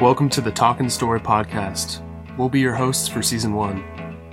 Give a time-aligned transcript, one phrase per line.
[0.00, 2.00] Welcome to the Talkin' Story podcast.
[2.38, 3.84] We'll be your hosts for season one.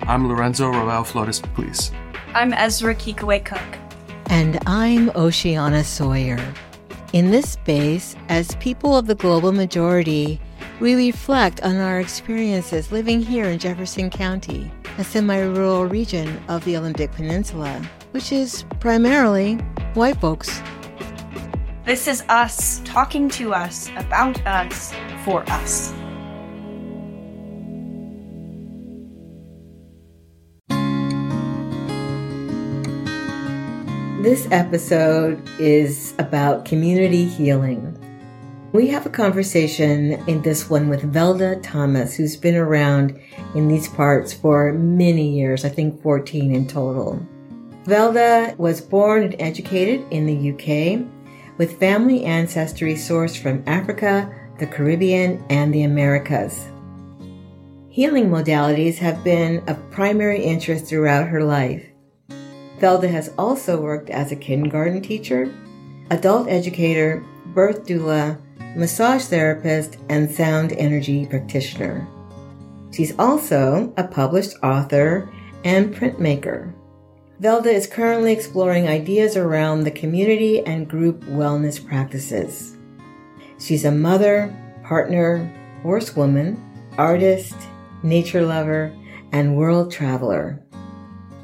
[0.04, 1.92] I'm Lorenzo Roel Flores Please.
[2.34, 3.78] I'm Ezra Kikaway Cook.
[4.28, 6.40] And I'm Oceana Sawyer.
[7.12, 10.40] In this space, as people of the global majority,
[10.80, 16.64] we reflect on our experiences living here in Jefferson County, a semi rural region of
[16.64, 17.82] the Olympic Peninsula,
[18.12, 19.56] which is primarily
[19.96, 20.62] white folks.
[21.88, 24.94] This is us talking to us, about us,
[25.24, 25.94] for us.
[34.22, 37.98] This episode is about community healing.
[38.74, 43.18] We have a conversation in this one with Velda Thomas, who's been around
[43.56, 47.26] in these parts for many years, I think 14 in total.
[47.86, 51.08] Velda was born and educated in the UK
[51.58, 56.68] with family ancestry sourced from Africa, the Caribbean, and the Americas.
[57.90, 61.84] Healing modalities have been of primary interest throughout her life.
[62.80, 65.52] Velda has also worked as a kindergarten teacher,
[66.12, 68.40] adult educator, birth doula,
[68.76, 72.08] massage therapist, and sound energy practitioner.
[72.92, 75.28] She's also a published author
[75.64, 76.74] and printmaker.
[77.40, 82.76] Velda is currently exploring ideas around the community and group wellness practices.
[83.60, 84.52] She's a mother,
[84.84, 85.46] partner,
[85.84, 86.60] horsewoman,
[86.98, 87.54] artist,
[88.02, 88.92] nature lover,
[89.32, 90.64] and world traveler.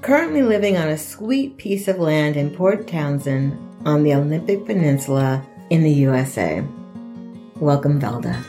[0.01, 3.55] Currently living on a sweet piece of land in Port Townsend
[3.85, 6.63] on the Olympic Peninsula in the USA.
[7.57, 8.43] Welcome, Velda.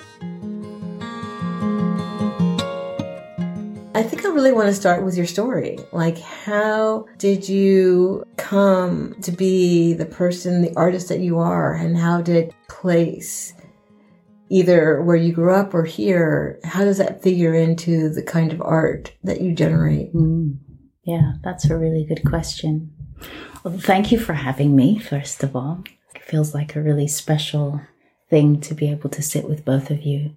[3.95, 5.79] I think I really want to start with your story.
[5.93, 11.97] Like, how did you come to be the person, the artist that you are, and
[11.97, 13.55] how did place,
[14.51, 18.61] either where you grew up or here, how does that figure into the kind of
[18.63, 20.13] art that you generate?
[20.13, 20.59] Mm.
[21.05, 22.93] Yeah, that's a really good question.
[23.63, 25.85] Well, thank you for having me, first of all.
[26.17, 27.81] It feels like a really special
[28.29, 30.37] thing to be able to sit with both of you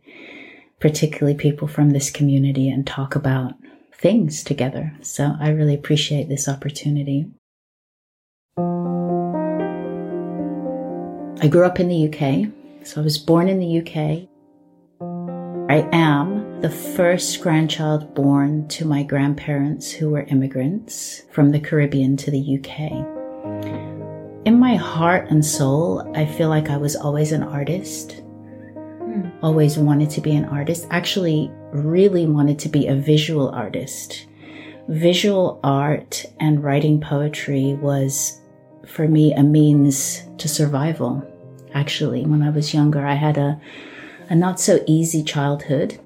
[0.79, 3.53] particularly people from this community, and talk about
[3.93, 4.93] things together.
[5.01, 7.25] So I really appreciate this opportunity.
[11.39, 12.51] I grew up in the UK,
[12.85, 14.27] so I was born in the UK.
[15.69, 22.17] I am the first grandchild born to my grandparents who were immigrants from the Caribbean
[22.17, 22.91] to the UK.
[24.45, 28.21] In my heart and soul, I feel like I was always an artist
[29.17, 29.31] Mm.
[29.41, 34.27] always wanted to be an artist, actually, really wanted to be a visual artist.
[34.87, 38.39] Visual art and writing poetry was,
[38.85, 41.25] for me, a means to survival.
[41.73, 43.59] Actually, when I was younger, I had a,
[44.29, 45.99] a not so easy childhood.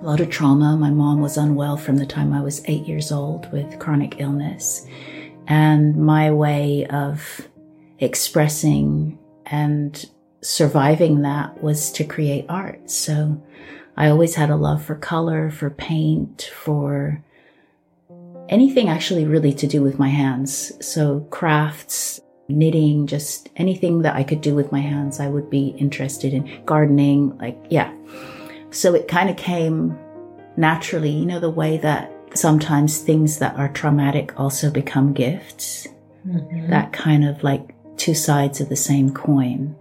[0.00, 0.76] A lot of trauma.
[0.76, 4.86] My mom was unwell from the time I was eight years old with chronic illness.
[5.46, 7.48] And my way of
[7.98, 10.04] expressing and
[10.46, 12.88] surviving that was to create art.
[12.88, 13.42] So
[13.96, 17.20] I always had a love for color, for paint, for
[18.48, 20.72] anything actually really to do with my hands.
[20.86, 25.74] So crafts, knitting, just anything that I could do with my hands, I would be
[25.78, 27.36] interested in gardening.
[27.38, 27.92] Like, yeah.
[28.70, 29.98] So it kind of came
[30.56, 35.88] naturally, you know, the way that sometimes things that are traumatic also become gifts.
[36.24, 36.70] Mm-hmm.
[36.70, 39.76] That kind of like two sides of the same coin.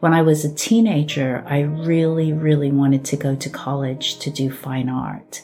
[0.00, 4.50] When I was a teenager, I really, really wanted to go to college to do
[4.50, 5.42] fine art.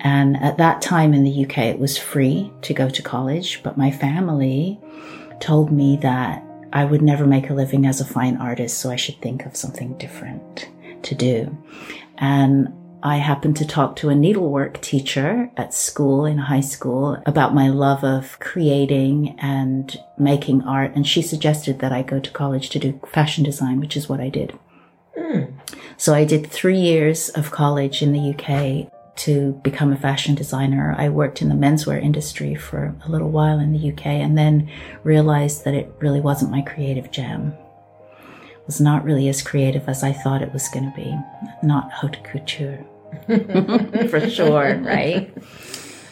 [0.00, 3.76] And at that time in the UK, it was free to go to college, but
[3.76, 4.80] my family
[5.40, 8.96] told me that I would never make a living as a fine artist, so I
[8.96, 10.68] should think of something different
[11.02, 11.56] to do.
[12.18, 12.72] And
[13.02, 17.68] I happened to talk to a needlework teacher at school in high school about my
[17.68, 20.92] love of creating and making art.
[20.94, 24.20] And she suggested that I go to college to do fashion design, which is what
[24.20, 24.58] I did.
[25.16, 25.52] Mm.
[25.96, 30.94] So I did three years of college in the UK to become a fashion designer.
[30.98, 34.70] I worked in the menswear industry for a little while in the UK and then
[35.04, 37.56] realized that it really wasn't my creative jam
[38.68, 41.16] was not really as creative as I thought it was going to be.
[41.62, 42.84] Not haute couture.
[44.10, 45.32] For sure, right?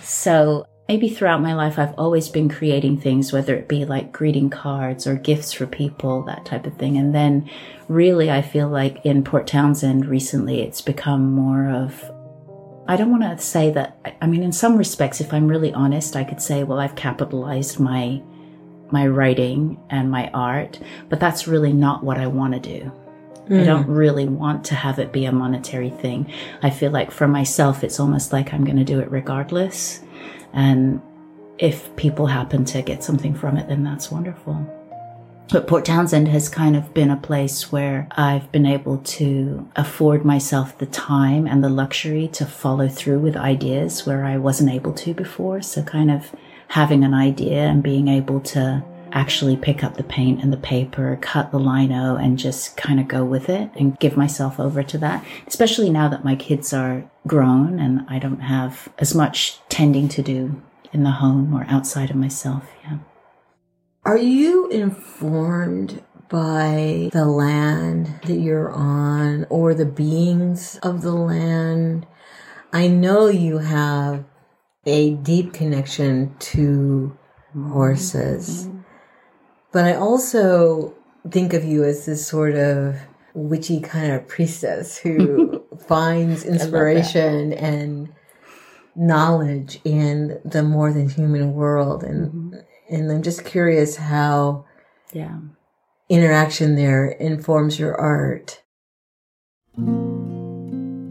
[0.02, 4.50] So maybe throughout my life, I've always been creating things, whether it be like greeting
[4.50, 6.96] cards or gifts for people, that type of thing.
[6.96, 7.48] And then
[7.88, 12.10] really, I feel like in Port Townsend recently, it's become more of
[12.88, 13.98] I don't want to say that.
[14.22, 17.80] I mean, in some respects, if I'm really honest, I could say, well, I've capitalized
[17.80, 18.22] my
[18.92, 20.78] my writing and my art,
[21.08, 22.92] but that's really not what I want to do.
[23.48, 23.96] I don't mm.
[23.96, 26.32] really want to have it be a monetary thing.
[26.62, 30.00] I feel like for myself, it's almost like I'm going to do it regardless.
[30.52, 31.00] And
[31.58, 34.66] if people happen to get something from it, then that's wonderful.
[35.48, 40.24] But Port Townsend has kind of been a place where I've been able to afford
[40.24, 44.92] myself the time and the luxury to follow through with ideas where I wasn't able
[44.94, 45.62] to before.
[45.62, 46.34] So kind of
[46.68, 48.82] having an idea and being able to
[49.16, 53.08] actually pick up the paint and the paper, cut the lino and just kind of
[53.08, 55.24] go with it and give myself over to that.
[55.46, 60.22] Especially now that my kids are grown and I don't have as much tending to
[60.22, 62.68] do in the home or outside of myself.
[62.84, 62.98] Yeah.
[64.04, 72.06] Are you informed by the land that you're on or the beings of the land?
[72.70, 74.24] I know you have
[74.84, 77.16] a deep connection to
[77.54, 78.80] horses, mm-hmm.
[79.76, 80.94] But I also
[81.30, 82.96] think of you as this sort of
[83.34, 88.10] witchy kind of priestess who finds inspiration and
[88.94, 92.54] knowledge in the more than human world and mm-hmm.
[92.88, 94.64] and I'm just curious how
[95.12, 95.40] Yeah.
[96.08, 98.62] interaction there informs your art.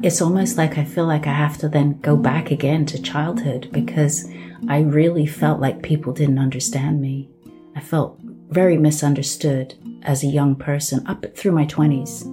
[0.02, 3.70] It's almost like I feel like I have to then go back again to childhood
[3.72, 4.28] because
[4.68, 7.30] I really felt like people didn't understand me.
[7.76, 12.32] I felt very misunderstood as a young person up through my 20s.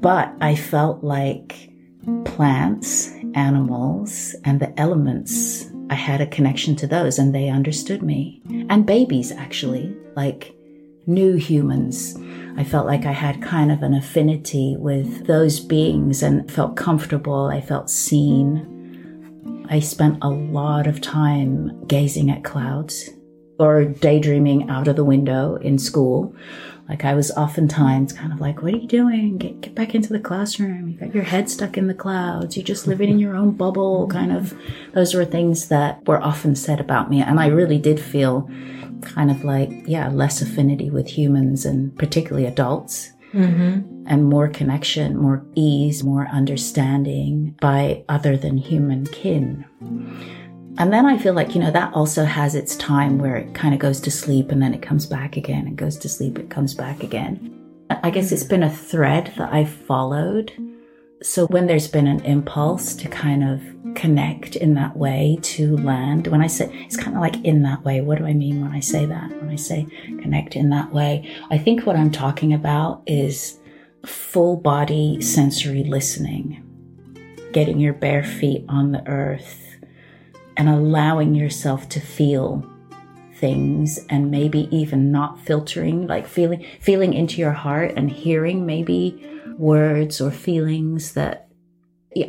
[0.00, 1.70] But I felt like
[2.24, 8.42] plants, animals, and the elements, I had a connection to those and they understood me.
[8.68, 10.54] And babies, actually, like
[11.06, 12.16] new humans.
[12.56, 17.46] I felt like I had kind of an affinity with those beings and felt comfortable.
[17.46, 19.66] I felt seen.
[19.70, 23.10] I spent a lot of time gazing at clouds
[23.58, 26.34] or daydreaming out of the window in school.
[26.88, 29.36] Like I was oftentimes kind of like, what are you doing?
[29.36, 30.88] Get, get back into the classroom.
[30.88, 32.56] You've got your head stuck in the clouds.
[32.56, 34.08] You're just living in your own bubble.
[34.08, 34.54] Kind of,
[34.94, 37.20] those were things that were often said about me.
[37.20, 38.48] And I really did feel
[39.02, 43.12] kind of like, yeah, less affinity with humans and particularly adults.
[43.34, 44.04] Mm-hmm.
[44.06, 49.66] And more connection, more ease, more understanding by other than human kin.
[50.78, 53.74] And then I feel like, you know, that also has its time where it kind
[53.74, 56.50] of goes to sleep and then it comes back again and goes to sleep, it
[56.50, 57.52] comes back again.
[57.90, 60.52] I guess it's been a thread that I've followed.
[61.20, 63.60] So when there's been an impulse to kind of
[63.96, 67.82] connect in that way to land, when I say it's kind of like in that
[67.82, 69.30] way, what do I mean when I say that?
[69.30, 69.84] When I say
[70.22, 73.58] connect in that way, I think what I'm talking about is
[74.06, 76.62] full body sensory listening,
[77.52, 79.67] getting your bare feet on the earth
[80.58, 82.68] and allowing yourself to feel
[83.36, 89.24] things and maybe even not filtering like feeling feeling into your heart and hearing maybe
[89.56, 91.48] words or feelings that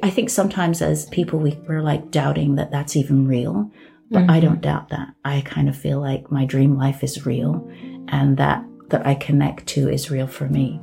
[0.04, 3.72] I think sometimes as people we, we're like doubting that that's even real
[4.12, 4.40] but I mm-hmm.
[4.42, 5.10] don't doubt that.
[5.24, 7.68] I kind of feel like my dream life is real
[8.08, 10.80] and that that I connect to is real for me.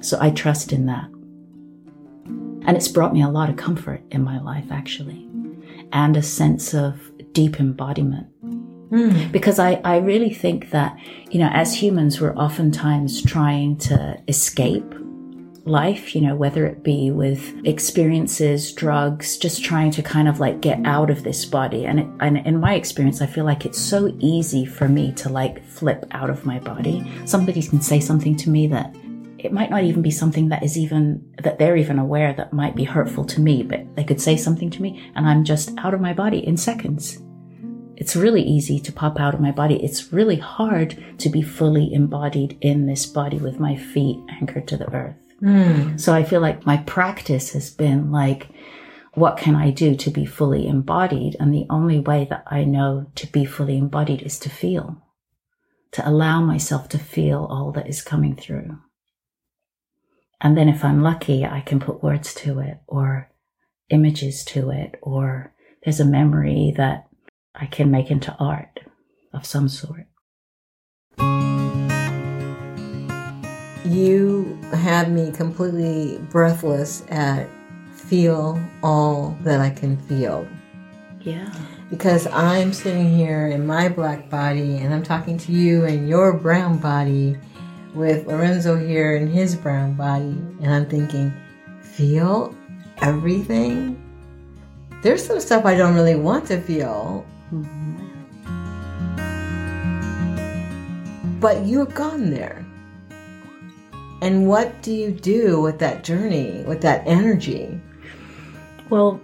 [0.00, 1.08] So I trust in that.
[2.66, 5.28] And it's brought me a lot of comfort in my life actually
[5.92, 7.00] and a sense of
[7.32, 8.26] deep embodiment.
[8.90, 9.30] Hmm.
[9.30, 10.98] Because I, I really think that,
[11.30, 14.94] you know, as humans, we're oftentimes trying to escape
[15.64, 20.62] life, you know, whether it be with experiences, drugs, just trying to kind of like
[20.62, 21.84] get out of this body.
[21.84, 25.28] And, it, and in my experience, I feel like it's so easy for me to
[25.28, 27.04] like flip out of my body.
[27.26, 28.94] Somebody can say something to me that
[29.48, 32.76] it might not even be something that is even that they're even aware that might
[32.76, 35.94] be hurtful to me but they could say something to me and i'm just out
[35.94, 37.18] of my body in seconds.
[37.96, 39.82] It's really easy to pop out of my body.
[39.82, 44.76] It's really hard to be fully embodied in this body with my feet anchored to
[44.76, 45.16] the earth.
[45.40, 45.96] Hmm.
[45.96, 48.48] So i feel like my practice has been like
[49.14, 51.36] what can i do to be fully embodied?
[51.40, 55.02] And the only way that i know to be fully embodied is to feel
[55.92, 58.78] to allow myself to feel all that is coming through
[60.40, 63.30] and then if I'm lucky, I can put words to it or
[63.90, 65.52] images to it, or
[65.82, 67.08] there's a memory that
[67.54, 68.80] I can make into art
[69.32, 70.06] of some sort.
[73.84, 77.48] You have me completely breathless at
[77.92, 80.46] feel all that I can feel.
[81.20, 81.52] Yeah.
[81.90, 86.34] Because I'm sitting here in my black body and I'm talking to you in your
[86.34, 87.38] brown body
[87.94, 90.36] with Lorenzo here in his brown body.
[90.62, 91.32] And I'm thinking,
[91.80, 92.54] feel
[93.02, 94.02] everything?
[95.02, 97.24] There's some stuff I don't really want to feel.
[97.52, 98.04] Mm-hmm.
[101.40, 102.66] But you've gone there.
[104.20, 107.80] And what do you do with that journey, with that energy?
[108.90, 109.20] Well,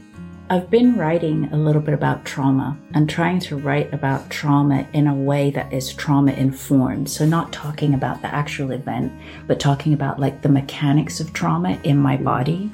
[0.50, 5.06] I've been writing a little bit about trauma and trying to write about trauma in
[5.06, 7.08] a way that is trauma informed.
[7.08, 9.10] So, not talking about the actual event,
[9.46, 12.24] but talking about like the mechanics of trauma in my mm.
[12.24, 12.70] body.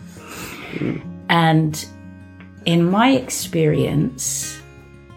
[0.75, 1.00] Mm.
[1.29, 1.87] And
[2.65, 4.61] in my experience,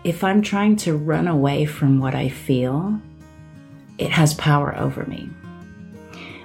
[0.04, 3.00] if I'm trying to run away from what I feel,
[3.98, 5.28] it has power over me.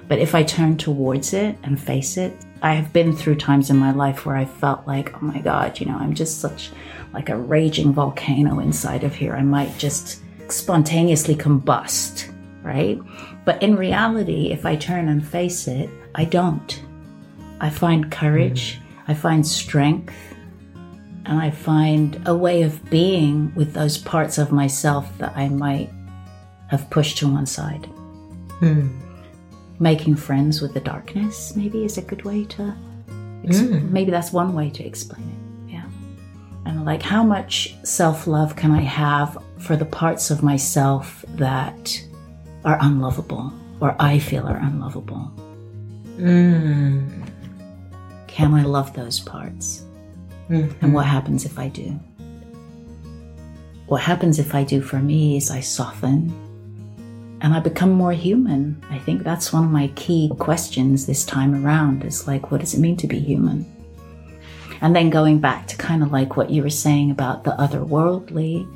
[0.07, 3.77] But if I turn towards it and face it, I have been through times in
[3.77, 6.71] my life where I felt like, oh my God, you know, I'm just such
[7.13, 9.33] like a raging volcano inside of here.
[9.35, 12.99] I might just spontaneously combust, right?
[13.45, 16.83] But in reality, if I turn and face it, I don't.
[17.61, 20.13] I find courage, I find strength,
[21.25, 25.89] and I find a way of being with those parts of myself that I might
[26.67, 27.85] have pushed to one side.
[28.59, 29.08] Hmm.
[29.79, 32.75] Making friends with the darkness, maybe, is a good way to.
[33.45, 33.89] Ex- Mm.
[33.91, 35.71] Maybe that's one way to explain it.
[35.73, 35.85] Yeah.
[36.65, 42.01] And like, how much self love can I have for the parts of myself that
[42.65, 45.31] are unlovable or I feel are unlovable?
[46.17, 47.07] Mm.
[48.27, 49.83] Can I love those parts?
[50.49, 50.73] Mhm.
[50.81, 51.97] And what happens if I do?
[53.87, 56.33] What happens if I do for me is I soften
[57.41, 58.83] and I become more human.
[58.89, 62.73] I think that's one of my key questions this time around is like, what does
[62.73, 63.65] it mean to be human?
[64.81, 68.67] And then going back to kind of like what you were saying about the otherworldly,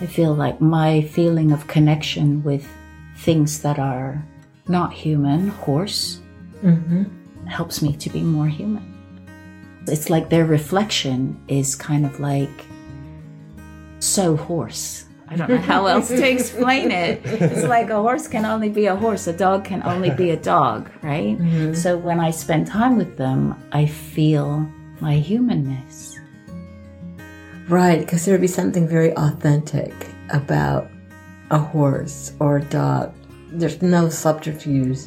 [0.00, 2.66] I feel like my feeling of connection with
[3.16, 4.24] things that are
[4.68, 6.20] not human, horse,
[6.62, 7.06] Mhm.
[7.46, 8.84] helps me to be more human.
[9.86, 12.66] It's like their reflection is kind of like
[14.00, 15.04] so horse.
[15.30, 17.20] I don't know how else to explain it.
[17.24, 20.36] It's like a horse can only be a horse, a dog can only be a
[20.36, 21.38] dog, right?
[21.38, 21.74] Mm-hmm.
[21.74, 24.66] So when I spend time with them, I feel
[25.00, 26.18] my humanness.
[27.68, 29.92] Right, because there would be something very authentic
[30.30, 30.88] about
[31.50, 33.14] a horse or a dog.
[33.52, 35.00] There's no subterfuge.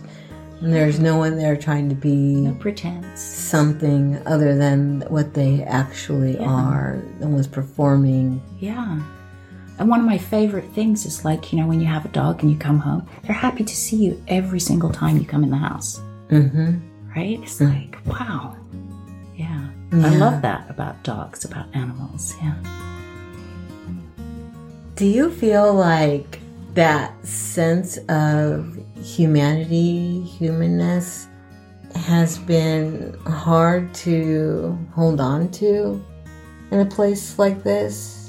[0.62, 3.20] And there's no one there trying to be No pretense.
[3.20, 6.46] something other than what they actually Yeah.
[6.52, 8.44] are and was performing.
[8.60, 9.00] Yeah.
[9.82, 12.44] And one of my favorite things is like, you know, when you have a dog
[12.44, 15.50] and you come home, they're happy to see you every single time you come in
[15.50, 16.00] the house.
[16.30, 16.78] Mm-hmm.
[17.16, 17.40] right?
[17.42, 18.56] It's like, wow.
[19.36, 19.70] Yeah.
[19.92, 22.36] I love that about dogs, about animals.
[22.44, 22.54] Yeah.
[24.94, 26.40] Do you feel like
[26.76, 31.28] that sense of humanity, humanness,
[31.96, 36.06] has been hard to hold on to
[36.70, 38.21] in a place like this?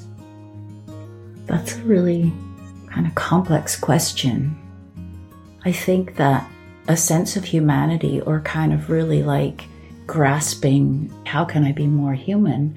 [1.46, 2.32] That's a really
[2.90, 4.56] kind of complex question.
[5.64, 6.48] I think that
[6.88, 9.64] a sense of humanity or kind of really like
[10.06, 12.76] grasping how can I be more human?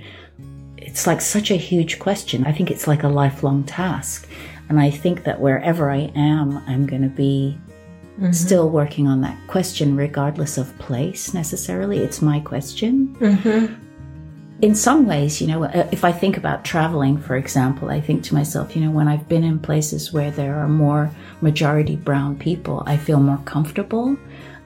[0.78, 2.46] It's like such a huge question.
[2.46, 4.28] I think it's like a lifelong task.
[4.70, 7.58] And I think that wherever I am, I'm going to be
[8.32, 12.00] still working on that question, regardless of place necessarily.
[12.00, 13.16] It's my question.
[13.20, 13.74] Mm-hmm.
[14.62, 18.24] In some ways, you know, uh, if I think about traveling, for example, I think
[18.24, 22.38] to myself, you know, when I've been in places where there are more majority brown
[22.38, 24.18] people, I feel more comfortable.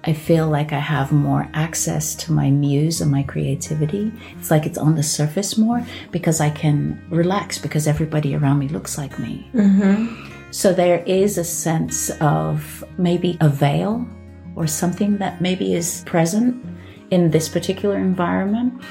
[0.05, 4.13] I feel like I have more access to my muse and my creativity.
[4.37, 8.69] It's like it's on the surface more because I can relax because everybody around me
[8.69, 9.49] looks like me.
[9.53, 10.51] Mm-hmm.
[10.51, 14.07] So there is a sense of maybe a veil
[14.55, 16.65] or something that maybe is present
[17.11, 18.81] in this particular environment.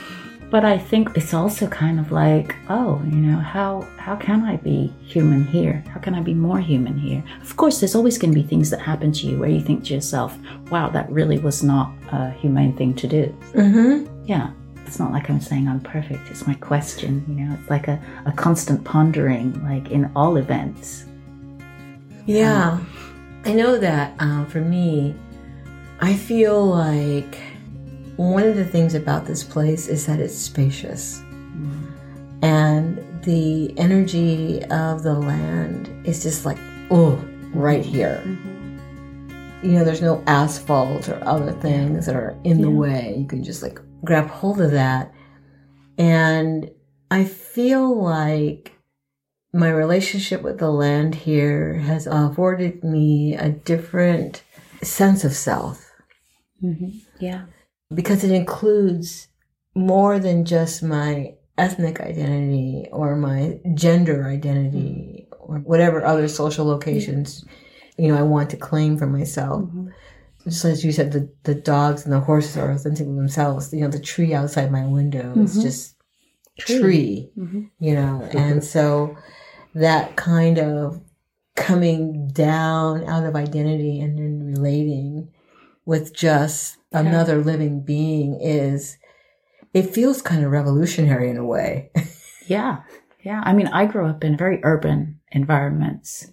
[0.51, 4.57] But I think it's also kind of like, oh, you know, how how can I
[4.57, 5.85] be human here?
[5.93, 7.23] How can I be more human here?
[7.43, 9.85] Of course, there's always going to be things that happen to you where you think
[9.85, 10.39] to yourself,
[10.71, 13.35] wow, that really was not a humane thing to do.
[13.53, 14.25] Mm-hmm.
[14.25, 14.51] Yeah.
[14.87, 16.31] It's not like I'm saying I'm perfect.
[16.31, 21.05] It's my question, you know, it's like a, a constant pondering, like in all events.
[22.25, 22.79] Yeah.
[23.45, 25.15] I know that uh, for me,
[26.01, 27.39] I feel like
[28.19, 31.21] one of the things about this place is that it's spacious.
[32.43, 36.59] And the energy of the land is just like,
[36.91, 37.17] oh,
[37.55, 38.23] right here.
[39.63, 43.17] You know, there's no asphalt or other things that are in the way.
[43.19, 45.13] You can just like grab hold of that.
[45.97, 46.71] And
[47.11, 48.73] I feel like
[49.53, 54.43] my relationship with the land here has afforded me a different
[54.83, 55.89] sense of self
[56.63, 56.99] Mm-hmm.
[57.21, 57.45] Yeah.
[57.95, 59.29] Because it includes
[59.75, 67.45] more than just my ethnic identity or my gender identity or whatever other social locations
[67.97, 69.65] you know I want to claim for myself.
[70.45, 73.71] just as you said, the, the dogs and the horses are authentic themselves.
[73.73, 75.63] You know, the tree outside my window is Mhm.
[75.63, 75.97] just
[76.59, 76.79] Tree.
[76.81, 77.71] tree, Mhm.
[77.81, 79.17] you know, and so
[79.75, 81.01] that kind of
[81.55, 85.29] coming down out of identity and then relating
[85.85, 87.01] with just Yeah.
[87.01, 88.97] another living being is,
[89.75, 91.91] it feels kind of revolutionary in a way.
[92.49, 92.81] Yeah.
[93.23, 93.43] Yeah.
[93.45, 96.33] I mean, I grew up in very urban environments,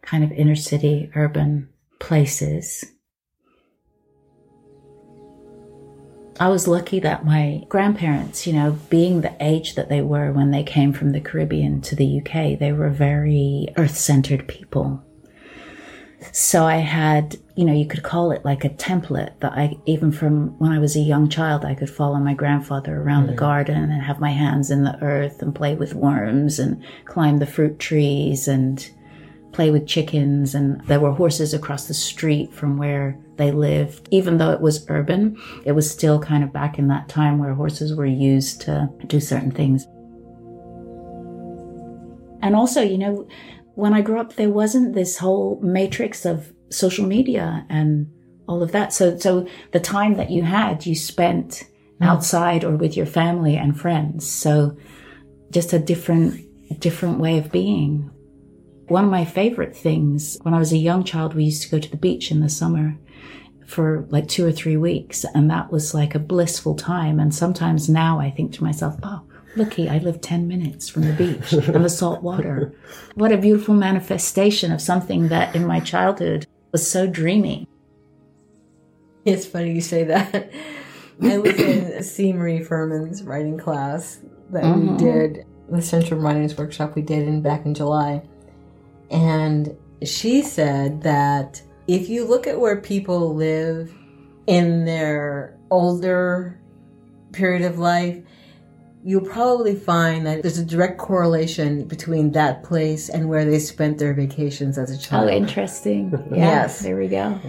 [0.00, 2.84] kind of inner city, urban places.
[6.38, 10.50] I was lucky that my grandparents, you know, being the age that they were when
[10.50, 15.02] they came from the Caribbean to the UK, they were very earth centered people.
[16.32, 20.10] So I had, you know, you could call it like a template that I, even
[20.10, 23.36] from when I was a young child, I could follow my grandfather around the mm.
[23.36, 27.46] garden and have my hands in the earth and play with worms and climb the
[27.46, 28.88] fruit trees and
[29.52, 30.54] play with chickens.
[30.54, 34.08] And there were horses across the street from where they lived.
[34.10, 37.54] Even though it was urban, it was still kind of back in that time where
[37.54, 39.86] horses were used to do certain things.
[42.42, 43.26] And also, you know,
[43.76, 48.10] when I grew up, there wasn't this whole matrix of social media and
[48.48, 48.92] all of that.
[48.92, 51.64] So, so the time that you had, you spent
[52.00, 52.06] mm.
[52.06, 54.26] outside or with your family and friends.
[54.26, 54.76] So
[55.50, 56.42] just a different,
[56.80, 58.10] different way of being.
[58.88, 61.78] One of my favorite things when I was a young child, we used to go
[61.78, 62.96] to the beach in the summer
[63.66, 65.26] for like two or three weeks.
[65.34, 67.20] And that was like a blissful time.
[67.20, 69.22] And sometimes now I think to myself, oh,
[69.56, 72.72] looky, I live 10 minutes from the beach and the salt water.
[73.14, 77.66] What a beautiful manifestation of something that in my childhood was so dreamy.
[79.24, 80.50] It's funny you say that.
[81.22, 82.32] I was in C.
[82.32, 84.20] Marie Furman's writing class
[84.50, 84.98] that we Mhm.
[84.98, 88.22] did, the Centrum Writings Workshop we did in back in July.
[89.10, 93.92] And she said that if you look at where people live
[94.46, 96.58] in their older
[97.32, 98.18] period of life,
[99.06, 103.98] you'll probably find that there's a direct correlation between that place and where they spent
[103.98, 105.30] their vacations as a oh, child.
[105.30, 106.12] Oh, interesting.
[106.30, 106.80] Yeah, Yes.
[106.80, 107.40] There we go.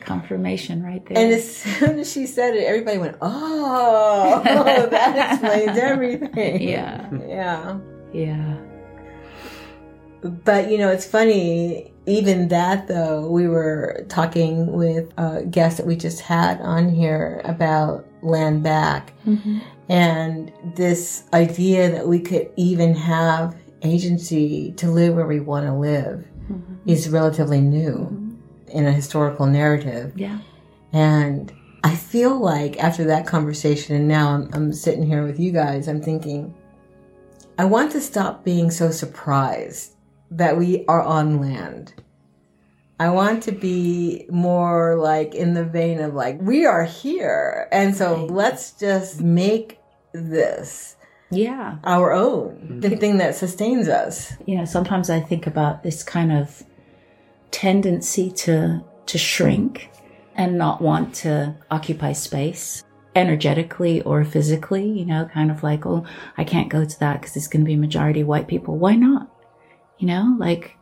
[0.00, 1.16] Confirmation right there.
[1.16, 4.42] And as soon as she said it, everybody went, "Oh,
[4.90, 7.08] that explains everything." Yeah.
[7.26, 7.78] yeah.
[8.12, 8.56] yeah.
[10.22, 11.94] But you know, it's funny.
[12.06, 17.40] Even that, though, we were talking with a guest that we just had on here
[17.44, 19.60] about land back, Mhm.
[19.88, 25.72] and this idea that we could even have agency to live where we want to
[25.74, 26.76] live Mhm.
[26.86, 28.08] is relatively new
[28.68, 30.12] in a historical narrative.
[30.16, 30.38] Yeah.
[30.92, 31.52] And
[31.84, 35.86] I feel like after that conversation, and now I'm, I'm sitting here with you guys,
[35.88, 36.52] I'm thinking,
[37.58, 39.92] I want to stop being so surprised
[40.30, 41.94] that we are on land.
[42.98, 47.68] I want to be more like in the vein of like, we are here.
[47.70, 48.30] And so Right.
[48.30, 49.78] let's just make
[50.12, 50.96] this
[51.30, 51.76] Yeah.
[51.84, 52.80] our own, mm-hmm.
[52.80, 54.32] the thing that sustains us.
[54.46, 56.62] You know, sometimes I think about this kind of
[57.50, 59.90] tendency to to shrink
[60.34, 62.82] and not want to occupy space
[63.14, 66.04] energetically or physically, you know, kind of like, oh,
[66.36, 68.76] I can't go to that because it's going to be majority white people.
[68.76, 69.28] Why not?
[69.98, 70.75] You know, like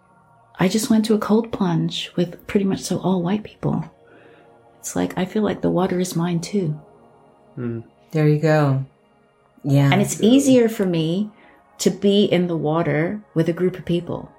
[0.58, 3.90] I just went to a cold plunge with pretty much so all white people.
[4.78, 6.80] It's like I feel like the water is mine too.
[7.54, 7.80] Hmm.
[8.12, 8.84] There you go.
[9.64, 9.90] Yeah.
[9.90, 11.30] And it's easier for me
[11.78, 14.30] to be in the water with a group of people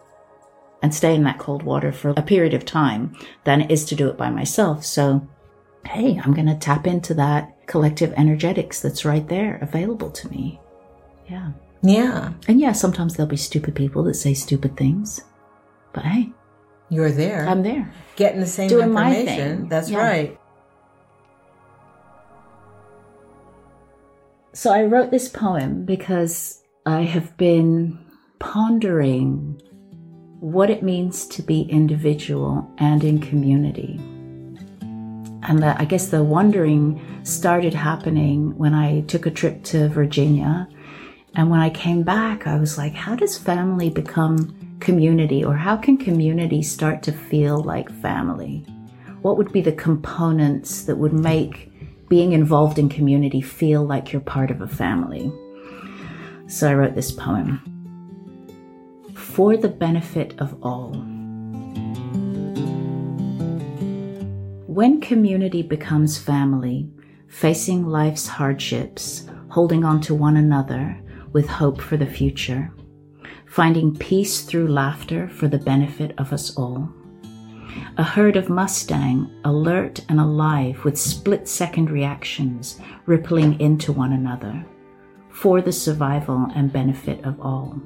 [0.81, 3.95] and stay in that cold water for a period of time than it is to
[3.95, 4.85] do it by myself.
[4.85, 5.27] So,
[5.85, 10.59] hey, I'm going to tap into that collective energetics that's right there available to me.
[11.27, 11.51] Yeah.
[11.81, 12.33] yeah.
[12.47, 15.21] And yeah, sometimes there'll be stupid people that say stupid things.
[15.95, 16.29] But hey,
[16.89, 17.47] You're there.
[17.47, 17.89] I'm there.
[18.17, 19.69] getting the same Doing information.
[19.69, 19.97] That's Yeah.
[19.99, 20.39] right.
[24.53, 27.97] So I wrote this poem because I have been
[28.39, 29.61] pondering
[30.41, 33.99] what it means to be individual and in community.
[35.47, 40.67] And the, I guess the wondering started happening when I took a trip to Virginia.
[41.35, 45.43] And when I came back, I was like, how does family become community?
[45.43, 48.63] Or how can community start to feel like family?
[49.23, 51.71] What would be the components that would make
[52.07, 55.33] being involved in community feel like you're part of a family?
[56.47, 57.59] So I wrote this poem.
[59.15, 60.93] For the benefit of all.
[64.67, 66.87] When community becomes family,
[67.27, 71.01] facing life's hardships, holding on to one another
[71.33, 72.71] with hope for the future,
[73.55, 76.89] finding peace through laughter for the benefit of us all,
[77.97, 84.65] A herd of Mustang, alert and alive with split second reactions, rippling into one another,
[85.29, 87.81] for the survival and benefit of all.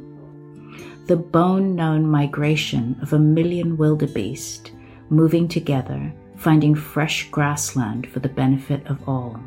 [1.06, 4.72] The bone known migration of a million wildebeest,
[5.12, 9.40] moving together, finding fresh grassland for the benefit of all.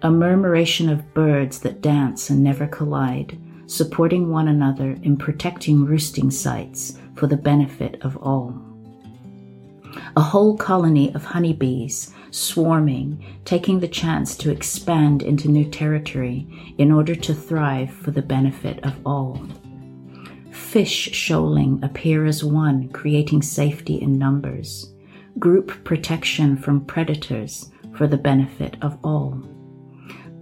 [0.00, 6.30] A murmuration of birds that dance and never collide, supporting one another in protecting roosting
[6.30, 8.54] sites for the benefit of all.
[10.16, 16.90] A whole colony of honeybees swarming, taking the chance to expand into new territory in
[16.90, 19.46] order to thrive for the benefit of all.
[20.50, 24.92] Fish shoaling appear as one, creating safety in numbers.
[25.38, 29.42] Group protection from predators for the benefit of all.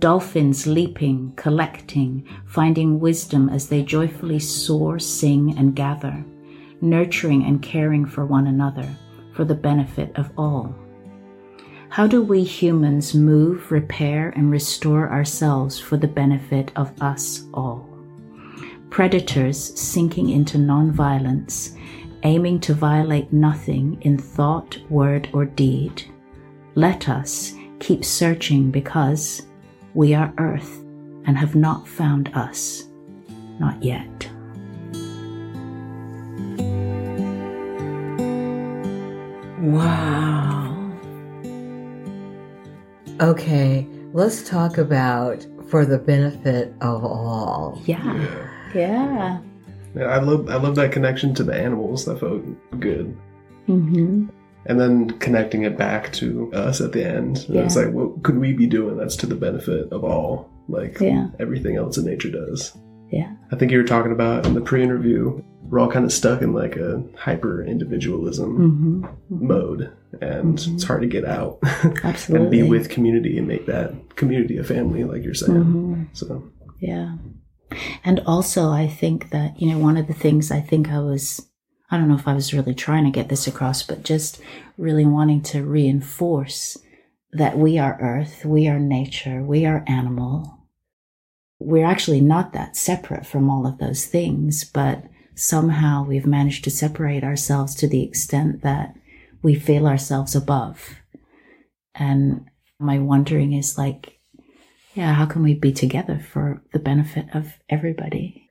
[0.00, 6.24] Dolphins leaping, collecting, finding wisdom as they joyfully soar, sing, and gather,
[6.80, 8.88] nurturing and caring for one another
[9.34, 10.74] for the benefit of all.
[11.90, 17.86] How do we humans move, repair, and restore ourselves for the benefit of us all?
[18.88, 21.76] Predators sinking into nonviolence,
[22.22, 26.04] aiming to violate nothing in thought, word, or deed.
[26.74, 29.42] Let us keep searching because
[29.94, 30.78] we are Earth
[31.26, 32.84] and have not found us.
[33.58, 34.28] Not yet.
[39.60, 40.90] Wow.
[43.20, 47.82] Okay, let's talk about for the benefit of all.
[47.84, 48.48] Yeah.
[48.74, 49.40] Yeah.
[49.94, 52.04] Yeah, I love I love that connection to the animals.
[52.04, 52.42] That felt
[52.78, 53.16] good.
[53.68, 54.28] Mm-hmm.
[54.66, 57.46] And then connecting it back to us at the end.
[57.48, 57.84] And It's Yeah.
[57.84, 60.48] like, what could we be doing that's to the benefit of all?
[60.68, 61.28] Like Yeah.
[61.38, 62.76] everything else in nature does.
[63.10, 63.32] Yeah.
[63.50, 65.40] I think you were talking about in the pre-interview.
[65.68, 69.46] We're all kind of stuck in like a hyper individualism Mm-hmm.
[69.46, 71.58] mode, and it's hard to get out
[72.04, 72.36] Absolutely.
[72.42, 75.52] and be with community and make that community a family, like you're saying.
[75.58, 76.02] Mm-hmm.
[76.12, 76.42] So
[76.80, 77.16] Yeah.
[78.04, 81.46] And also, I think that, you know, one of the things I think I was,
[81.90, 84.40] I don't know if I was really trying to get this across, but just
[84.78, 86.78] really wanting to reinforce
[87.32, 90.58] that we are earth, we are nature, we are animal.
[91.58, 96.70] We're actually not that separate from all of those things, but somehow we've managed to
[96.70, 98.94] separate ourselves to the extent that
[99.42, 100.96] we feel ourselves above.
[101.94, 102.46] And
[102.78, 104.18] my wondering is like,
[104.94, 108.48] yeah, how can we be together for the benefit of everybody?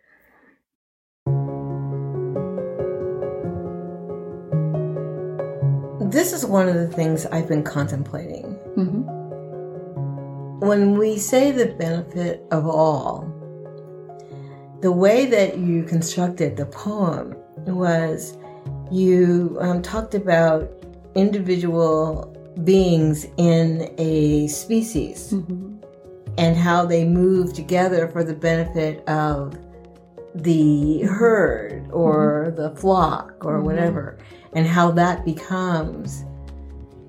[6.11, 8.45] This is one of the things I've been contemplating.
[8.75, 9.01] Mm-hmm.
[10.65, 13.27] When we say the benefit of all,
[14.81, 18.37] the way that you constructed the poem was
[18.91, 20.69] you um, talked about
[21.15, 25.75] individual beings in a species Mm-hmm.
[26.37, 29.57] and how they move together for the benefit of
[30.35, 33.63] the herd or the flock or Mhm.
[33.63, 34.17] whatever,
[34.53, 36.25] and how that becomes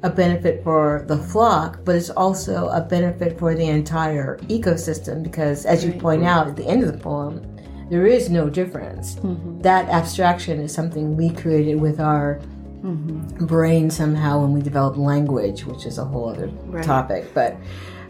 [0.03, 5.67] a benefit for the flock, but it's also a benefit for the entire ecosystem because,
[5.67, 7.45] as you point out at the end of the poem,
[7.91, 9.17] there is no difference.
[9.17, 9.61] Mm-hmm.
[9.61, 12.41] That abstraction is something we created with our
[12.83, 13.45] Mm-hmm.
[13.45, 16.83] brain somehow when we developed language, which is a whole other Right.
[16.83, 17.27] topic.
[17.35, 17.59] But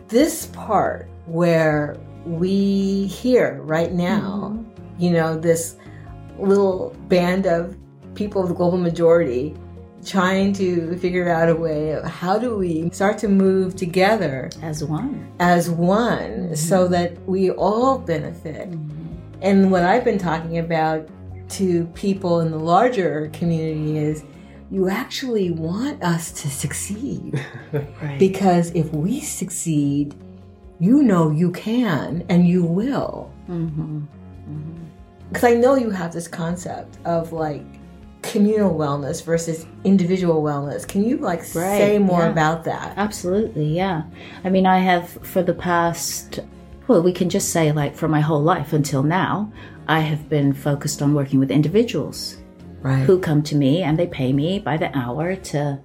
[0.06, 4.64] this part where we hear right now,
[4.96, 5.74] you know, this
[6.38, 7.76] little band of
[8.14, 9.54] people of the global majority
[10.04, 14.82] trying to figure out a way of how do we start to move together As
[14.82, 15.30] one.
[15.38, 16.54] as one mm-hmm.
[16.54, 18.70] so that we all benefit.
[18.70, 19.06] Mm-hmm.
[19.42, 21.08] And what I've been talking about
[21.50, 24.24] to people in the larger community is
[24.70, 28.18] you actually want us to succeed Right.
[28.18, 30.14] because if we succeed,
[30.78, 33.32] you know you can and you will.
[33.48, 33.98] mm-hmm.
[33.98, 34.84] mm-hmm.
[35.28, 37.64] Because I know you have this concept of like
[38.30, 40.86] communal wellness versus individual wellness.
[40.86, 42.30] Can you like say more yeah.
[42.30, 42.94] about that?
[42.96, 44.04] Absolutely, yeah.
[44.44, 46.40] I mean, I have for the past,
[46.86, 49.52] well, we can just say like for my whole life until now,
[49.88, 52.36] I have been focused on working with individuals
[52.82, 53.04] Right.
[53.04, 55.78] who come to me and they pay me by the hour to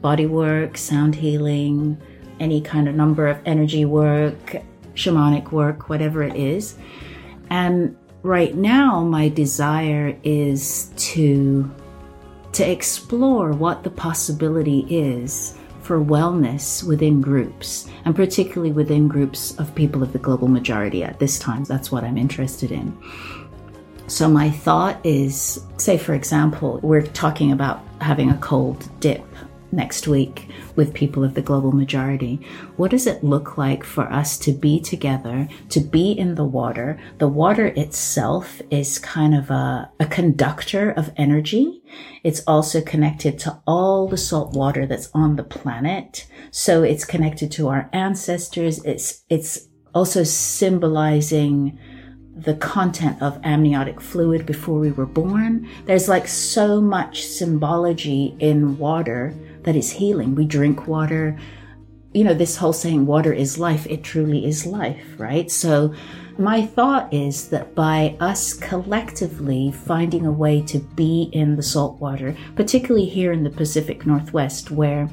[0.00, 1.96] body work, sound healing,
[2.40, 4.56] any kind of number of energy work,
[4.94, 6.76] shamanic work, whatever it is.
[7.50, 11.70] And right now my desire is to
[12.52, 19.74] to explore what the possibility is for wellness within groups and particularly within groups of
[19.74, 21.64] people of the global majority at this time.
[21.64, 22.96] That's what i'm interested in.
[24.06, 29.24] So, my thought is say, for example, we're talking about having a cold dip
[29.74, 32.40] next week with people of the global majority.
[32.76, 36.98] What does it look like for us to be together, to be in the water?
[37.18, 41.82] The water itself is kind of a, a conductor of energy.
[42.22, 46.26] It's also connected to all the salt water that's on the planet.
[46.50, 48.82] So it's connected to our ancestors.
[48.84, 51.78] It's, it's also symbolizing
[52.36, 55.68] the content of amniotic fluid before we were born.
[55.84, 59.32] There's like so much symbology in water
[59.64, 60.34] that is healing.
[60.34, 61.38] We drink water.
[62.12, 65.50] You know, this whole saying, water is life, it truly is life, right?
[65.50, 65.92] So,
[66.38, 72.00] my thought is that by us collectively finding a way to be in the salt
[72.00, 75.08] water, particularly here in the Pacific Northwest, where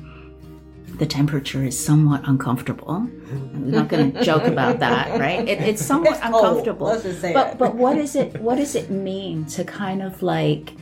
[1.01, 2.89] the temperature is somewhat uncomfortable.
[2.91, 5.47] I'm not going to joke about that, right?
[5.47, 6.87] It, it's somewhat It's uncomfortable.
[6.87, 8.39] Let's just say but but what is it?
[8.39, 10.73] What does it mean to kind of like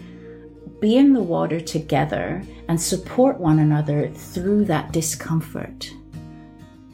[0.79, 5.91] be in the water together and support one another through that discomfort?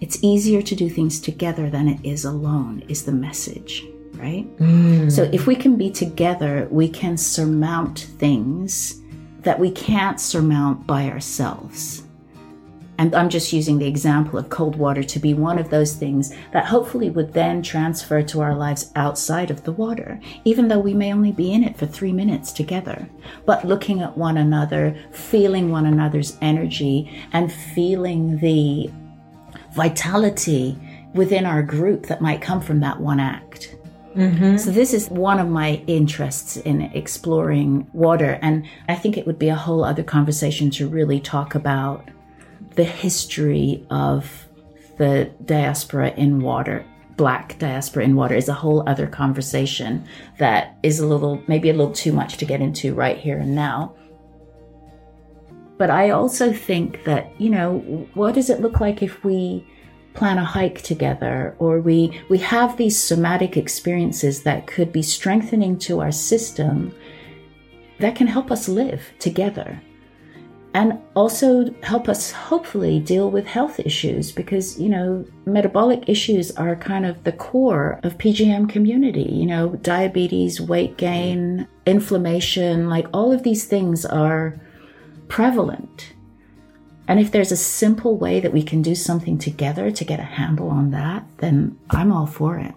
[0.01, 2.83] It's easier to do things together than it is alone.
[2.87, 3.85] Is the message
[4.17, 4.57] right?
[4.57, 5.11] Mm.
[5.11, 9.01] So if we can be together, we can surmount things
[9.41, 12.04] that we can't surmount by ourselves.
[12.97, 16.33] And I'm just using the example of cold water to be one of those things
[16.53, 20.93] that hopefully would then transfer to our lives outside of the water, even though we
[20.93, 23.07] may only be in it for three minutes together.
[23.45, 28.89] But looking at one another, feeling one another's energy, and feeling the
[29.75, 30.77] vitality
[31.13, 33.75] within our group that might come from that one act.
[34.15, 34.55] Mm-hmm.
[34.55, 39.37] So this is one of my interests in exploring water, and I think it would
[39.37, 42.07] be a whole other conversation to really talk about
[42.75, 44.47] the history of
[44.97, 46.85] the diaspora in water.
[47.17, 50.05] Black diaspora in water is a whole other conversation
[50.37, 53.55] that is a little, maybe a little too much to get into right here and
[53.55, 53.95] now.
[55.77, 57.79] But I also think that, you know,
[58.13, 59.65] what does it look like if we
[60.13, 65.77] plan a hike together or we we have these somatic experiences that could be strengthening
[65.77, 66.95] to our system
[67.99, 69.79] that can help us live together
[70.75, 76.75] and also help us hopefully deal with health issues because you know metabolic issues are
[76.75, 83.31] kind of the core of PGM community you know diabetes weight gain inflammation like all
[83.31, 84.59] of these things are
[85.29, 86.13] prevalent
[87.07, 90.23] and if there's a simple way that we can do something together to get a
[90.23, 92.73] handle on that, then I'm all for it.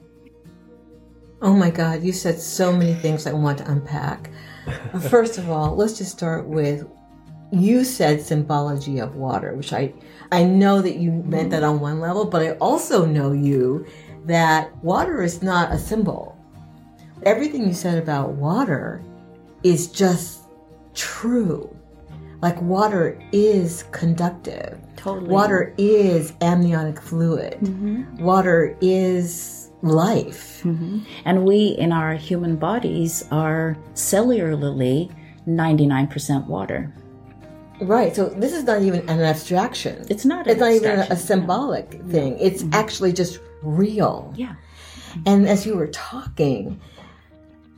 [1.41, 4.29] Oh my God, you said so many things I want to unpack.
[5.09, 6.87] First of all, let's just start with
[7.51, 9.93] you said symbology of water, which I
[10.31, 13.87] I know that you meant that on one level, but I also know you
[14.27, 16.37] that water is not a symbol.
[17.25, 19.03] Everything you said about water
[19.63, 20.41] is just
[20.95, 21.75] true.
[22.43, 24.79] Like water is conductive.
[24.97, 25.29] Totally.
[25.29, 27.59] Water is amniotic fluid.
[27.61, 28.23] Mm-hmm.
[28.23, 30.63] Water is life.
[30.63, 31.01] Mm-hmm.
[31.25, 35.11] And we in our human bodies are cellularly
[35.47, 36.93] 99% water.
[37.81, 38.15] Right.
[38.15, 40.07] So this is not even an abstraction.
[40.09, 42.39] It's not an It's not even a, symbolic thing.
[42.39, 42.75] It's mm-hmm.
[42.75, 44.33] actually just real.
[44.37, 44.55] Yeah.
[45.27, 46.81] And as you were talking,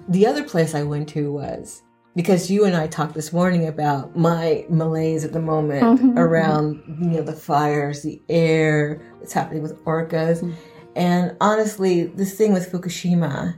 [0.09, 1.83] the other place I went to was
[2.17, 6.19] because you and I talked this morning about my malaise at the moment mm-hmm.
[6.19, 10.53] around you know the fires, the air, what's happening with orcas, mm-hmm.
[10.97, 13.57] and honestly, this thing with Fukushima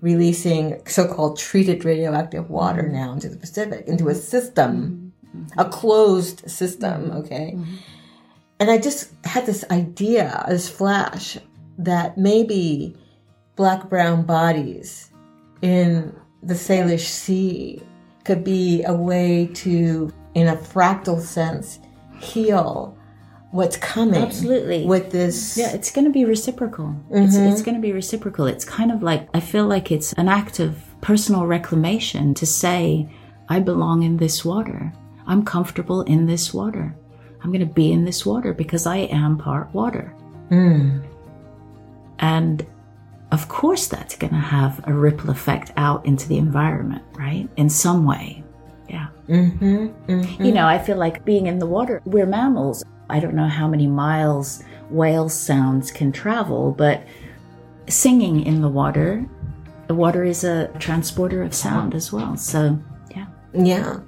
[0.00, 5.09] releasing so-called treated radioactive water now into the Pacific, into a system,
[5.58, 7.04] a closed system.
[7.04, 7.16] Mm-hmm.
[7.18, 7.74] Okay, mm-hmm.
[8.58, 11.38] and I just had this idea, this flash
[11.78, 12.96] that maybe
[13.56, 15.10] black brown bodies
[15.62, 17.82] in the Salish Sea
[18.24, 21.78] could be a way to, in a fractal sense,
[22.20, 22.96] heal
[23.50, 24.22] what's coming.
[24.22, 24.86] Absolutely.
[24.86, 25.56] With this.
[25.56, 26.94] Yeah, it's going to be reciprocal.
[27.10, 27.48] It's, mm-hmm.
[27.48, 28.46] it's going to be reciprocal.
[28.46, 33.08] It's kind of like, I feel like it's an act of personal reclamation to say,
[33.48, 34.92] I belong in this water.
[35.26, 36.94] I'm comfortable in this water.
[37.42, 40.14] I'm going to be in this water because I am part water.
[42.18, 42.66] And
[43.32, 47.48] of course, that's going to have a ripple effect out into the environment, right?
[47.56, 48.42] In some way.
[48.88, 49.08] Yeah.
[49.28, 52.84] Mm-hmm, You know, I feel like being in the water, we're mammals.
[53.08, 57.04] I don't know how many miles whale sounds can travel, but
[57.88, 59.24] singing in the water,
[59.86, 62.36] the water is a transporter of sound as well.
[62.36, 62.78] So,
[63.14, 63.26] yeah.
[63.54, 64.00] Yeah.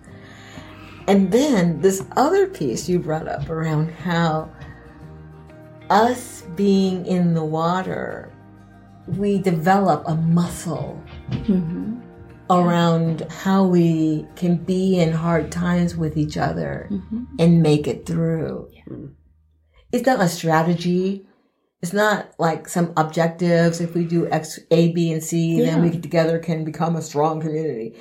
[1.08, 4.50] And then this other piece you brought up around how
[5.90, 8.32] us being in the water,
[9.06, 12.00] we develop a muscle mm-hmm.
[12.50, 17.24] around how we can be in hard times with each other mm-hmm.
[17.38, 18.70] and make it through.
[19.90, 21.26] It's not a strategy.
[21.82, 23.80] It's not like some objectives.
[23.80, 27.40] If we do X, A, B, and C, then we together can become a strong
[27.40, 27.96] community.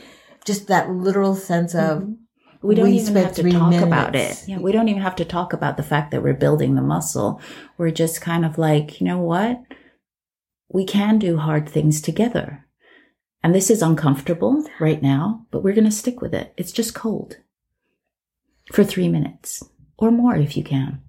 [0.46, 2.14] Just that literal sense of mm-hmm.
[2.62, 4.44] We don't We even have to talk about it.
[4.48, 7.42] Yeah, we don't even have to talk about the fact that we're building the muscle.
[7.78, 9.62] We're just kind of like, you know what?
[10.70, 12.68] We can do hard things together.
[13.44, 16.54] And this is uncomfortable right now, but we're going to stick with it.
[16.56, 17.38] It's just cold
[18.72, 19.64] for three minutes
[19.98, 21.02] or more if you can.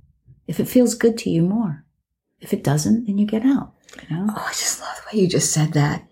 [0.46, 1.84] If it feels good to you, more.
[2.40, 3.74] If it doesn't, then you get out.
[4.08, 4.26] You know?
[4.30, 6.08] oh, I just love the way you just said that.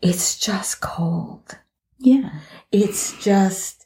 [0.00, 1.58] It's just cold.
[1.98, 2.30] Yeah.
[2.70, 3.85] It's just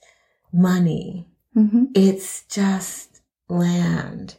[0.53, 1.29] money.
[1.55, 4.37] hmm It's just land.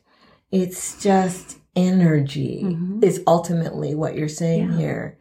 [0.52, 3.04] It's just energy Mhm.
[3.04, 4.78] is ultimately what you're saying Yeah.
[4.78, 5.18] here.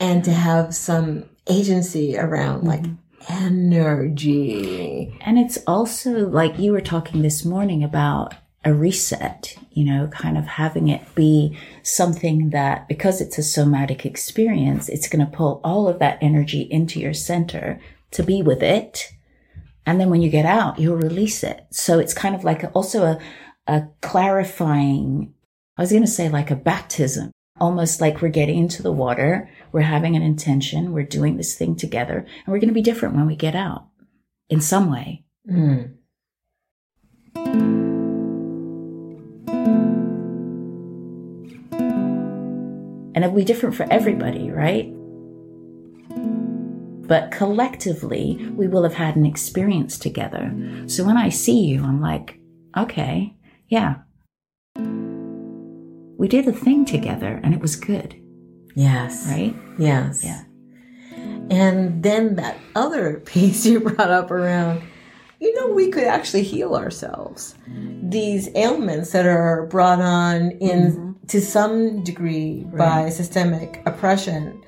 [0.00, 3.32] And to have some agency around like Mm-hmm.
[3.32, 5.16] energy.
[5.20, 10.38] And it's also like you were talking this morning about a reset, you know, kind
[10.38, 15.60] of having it be something that because it's a somatic experience, it's going to pull
[15.64, 17.80] all of that energy into your center
[18.12, 19.10] to be with it.
[19.84, 21.66] And then when you get out, you'll release it.
[21.70, 23.18] So it's kind of like also a,
[23.66, 25.34] a clarifying,
[25.76, 29.50] I was going to say like a baptism, almost like we're getting into the water.
[29.72, 30.92] We're having an intention.
[30.92, 33.86] We're doing this thing together and we're going to be different when we get out
[34.48, 35.24] in some way.
[35.50, 35.94] Mm.
[43.14, 44.92] And it'll be different for everybody, right?
[47.12, 50.50] But collectively, we will have had an experience together.
[50.86, 52.38] So when I see you, I'm like,
[52.74, 53.36] okay,
[53.68, 53.96] yeah.
[56.16, 58.18] We did a thing together and it was good,
[58.74, 59.26] Yes.
[59.28, 59.54] right?
[59.78, 60.24] Yes.
[60.24, 60.42] Yeah.
[61.50, 64.80] And then that other piece you brought up around,
[65.38, 67.54] you know, we could actually heal ourselves.
[68.02, 71.26] These ailments that are brought on in mm-hmm.
[71.26, 74.62] to some degree by systemic oppression,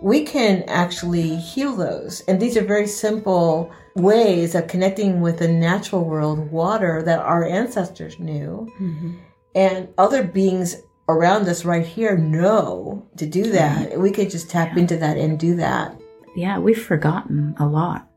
[0.00, 2.22] we can actually heal those.
[2.22, 7.44] And these are very simple ways of connecting with the natural world, water that our
[7.44, 8.70] ancestors knew.
[8.80, 9.18] Mm-hmm.
[9.54, 10.76] And other beings
[11.08, 13.98] around us right here know to do that.
[13.98, 16.00] We could just tap into that and do that.
[16.36, 18.08] Yeah, we've forgotten a lot.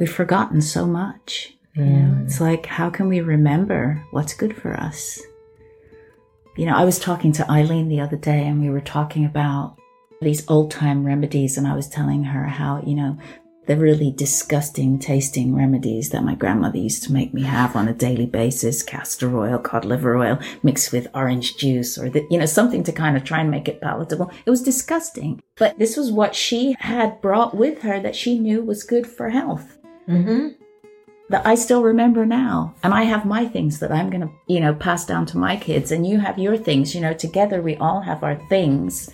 [0.00, 1.52] We've forgotten so much.
[1.74, 2.24] You know, mm.
[2.24, 5.20] it's like, how can we remember what's good for us?
[6.56, 9.76] You know, I was talking to Eileen the other day and we were talking about
[10.24, 13.16] these old time remedies, and I was telling her how, you know,
[13.66, 17.94] the really disgusting tasting remedies that my grandmother used to make me have on a
[17.94, 22.44] daily basis castor oil, cod liver oil mixed with orange juice, or, the, you know,
[22.44, 24.30] something to kind of try and make it palatable.
[24.44, 25.42] It was disgusting.
[25.56, 29.30] But this was what she had brought with her that she knew was good for
[29.30, 30.48] health Mm-hmm.
[31.30, 32.74] that I still remember now.
[32.82, 35.56] And I have my things that I'm going to, you know, pass down to my
[35.56, 39.08] kids and you have your things, you know, together we all have our things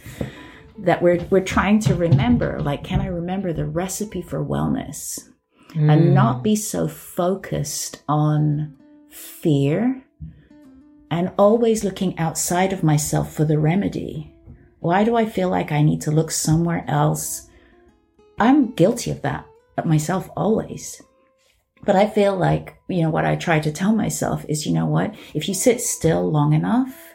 [0.81, 2.61] that we're we're trying to remember.
[2.61, 5.19] Like can I remember the recipe for wellness
[5.75, 6.12] and mm.
[6.12, 8.77] not be so focused on
[9.09, 10.03] fear
[11.11, 14.35] and always looking outside of myself for the remedy.
[14.81, 17.49] Why do I feel like I need to look somewhere else?
[18.38, 19.47] I'm guilty of that
[19.87, 21.03] myself always.
[21.85, 24.87] But I feel like, you know, what I try to tell myself is, you know
[24.87, 25.14] what?
[25.33, 27.10] If you sit still long enough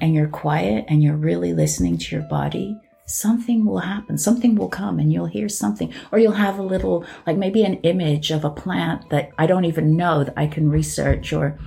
[0.00, 4.18] and you're quiet and you're really listening to your body, something will happen.
[4.18, 5.92] Something will come and you'll hear something.
[6.12, 9.64] Or you'll have a little, like maybe an image of a plant that I don't
[9.64, 11.58] even know that I can research or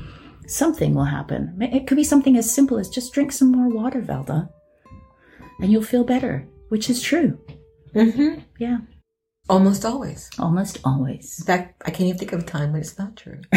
[0.47, 1.57] something will happen.
[1.61, 4.49] It could be something as simple as just drink some more water, Velda,
[5.59, 7.39] and you'll feel better, which is true.
[7.95, 8.41] Mm-hmm.
[8.59, 8.77] Yeah,
[9.51, 10.29] Almost always.
[10.39, 11.37] almost always.
[11.39, 13.41] In fact, I can't even think of a time when it's not true.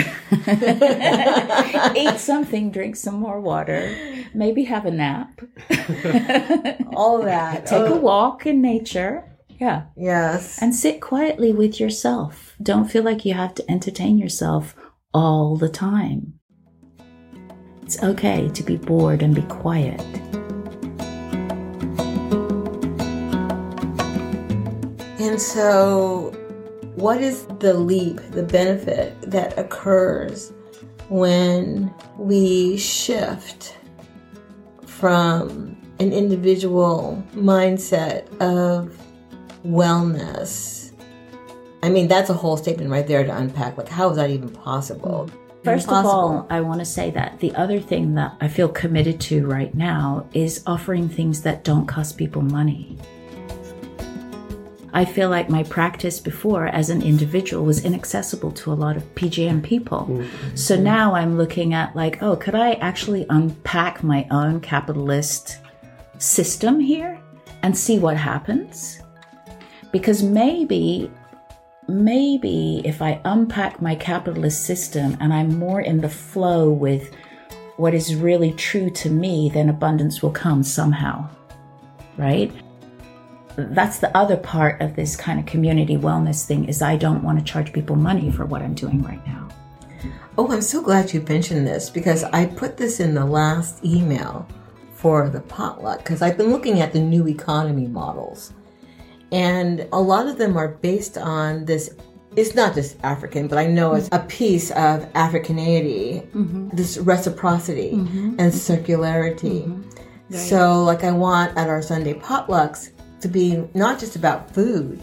[1.96, 3.96] Eat something, drink some more water,
[4.34, 5.40] maybe have a nap,
[6.96, 7.66] All that.
[7.70, 9.36] take a Oh, walk in nature.
[9.60, 9.84] Yeah.
[9.96, 10.60] Yes.
[10.60, 12.56] And sit quietly with yourself.
[12.60, 14.74] Don't feel like you have to entertain yourself
[15.12, 16.40] all the time.
[17.82, 20.00] It's okay to be bored and be quiet.
[25.24, 26.32] And so,
[26.96, 30.52] what is the leap, the benefit that occurs
[31.08, 33.78] when we shift
[34.84, 38.94] from an individual mindset of
[39.64, 40.92] wellness?
[41.82, 43.78] I mean, that's a whole statement right there to unpack.
[43.78, 45.30] Like, how is that even possible?
[45.30, 45.64] Mm.
[45.64, 49.22] First of all, I want to say that the other thing that I feel committed
[49.22, 52.98] to right now is offering things that don't cost people money.
[54.94, 59.02] I feel like my practice before as an individual was inaccessible to a lot of
[59.16, 60.06] PGM people.
[60.08, 60.56] Mm-hmm.
[60.56, 65.58] So now I'm looking at like, oh, could I actually unpack my own capitalist
[66.18, 67.20] system here
[67.64, 69.00] and see what happens?
[69.90, 71.10] Because maybe
[71.88, 77.14] maybe if I unpack my capitalist system and I'm more in the flow with
[77.76, 81.28] what is really true to me, then abundance will come somehow.
[82.16, 82.52] Right?
[83.56, 87.38] That's the other part of this kind of community wellness thing is I don't want
[87.38, 89.48] to charge people money for what I'm doing right now.
[90.36, 94.48] Oh, I'm so glad you mentioned this because I put this in the last email
[94.94, 98.52] for the potluck because I've been looking at the new economy models.
[99.30, 101.94] And a lot of them are based on this.
[102.36, 106.70] It's not just African, but I know it's a piece of Africanity, mm-hmm.
[106.70, 108.36] this reciprocity mm-hmm.
[108.40, 109.66] and circularity.
[109.66, 110.34] Mm-hmm.
[110.34, 112.90] So, like, I want at our Sunday potlucks
[113.24, 115.02] to be not just about food,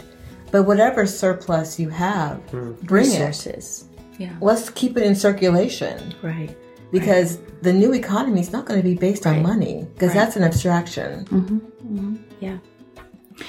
[0.52, 2.72] but whatever surplus you have, hmm.
[2.82, 3.10] bring it.
[3.10, 3.88] Resources.
[4.18, 4.34] Yeah.
[4.40, 6.56] Let's keep it in circulation Right.
[6.92, 10.44] because the new economy is not going to be based on money because that's an
[10.44, 11.24] abstraction.
[11.24, 11.56] Mm-hmm.
[11.58, 12.16] Mm-hmm.
[12.40, 12.58] Yeah.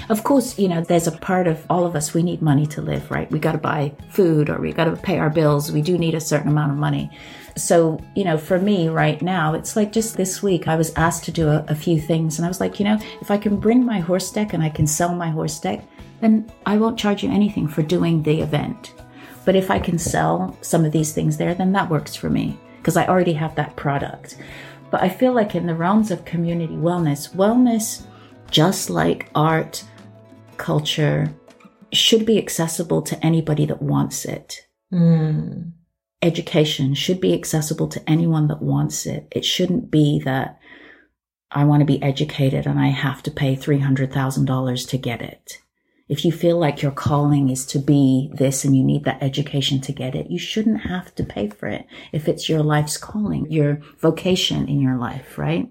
[0.10, 2.82] Of course, you know, there's a part of all of us, we need money to
[2.82, 3.30] live, right?
[3.30, 5.72] We got to buy food or we got to pay our bills.
[5.72, 7.12] We do need a certain amount of money.
[7.56, 11.24] So, you know, for me right now, it's like just this week, I was asked
[11.26, 12.38] to do a, a few things.
[12.38, 14.70] And I was like, you know, if I can bring my horse deck and I
[14.70, 15.84] can sell my horse deck,
[16.22, 18.94] then I won't charge you anything for doing the event.
[19.46, 22.58] But if I can sell some of these things there, then that works for me
[22.78, 24.38] because I already have that product.
[24.90, 28.06] But I feel like in the realms of community wellness, wellness,
[28.50, 29.84] just like art,
[30.58, 31.34] culture,
[31.92, 34.68] should be accessible to anybody that wants it.
[34.92, 35.70] Hmm.
[36.24, 39.28] Education should be accessible to anyone that wants it.
[39.30, 40.58] It shouldn't be that
[41.52, 45.60] I want to be educated and I have to pay $300,000 to get it.
[46.08, 49.82] If you feel like your calling is to be this and you need that education
[49.82, 53.52] to get it, you shouldn't have to pay for it if it's your life's calling,
[53.52, 55.70] your vocation in your life, right?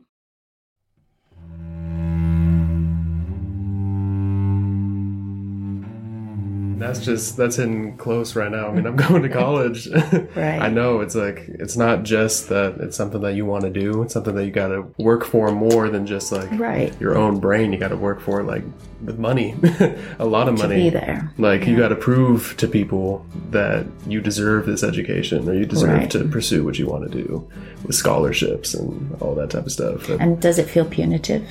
[6.83, 8.69] That's just that's in close right now.
[8.69, 9.89] I mean, I'm going to college.
[10.35, 10.61] Right.
[10.63, 14.03] I know it's like it's not just that it's something that you want to do.
[14.03, 16.93] It's something that you got to work for more than just like Right.
[17.01, 17.73] your own brain.
[17.73, 18.65] You got to work for like
[19.05, 19.55] with money,
[20.19, 20.85] a lot of To money.
[20.85, 21.31] be there.
[21.39, 25.91] Like you got to prove to people that you deserve this education or you deserve
[25.99, 26.11] Right.
[26.11, 27.47] to pursue what you want to do
[27.85, 30.09] with scholarships and all that type of stuff.
[30.09, 31.45] And And does it feel punitive?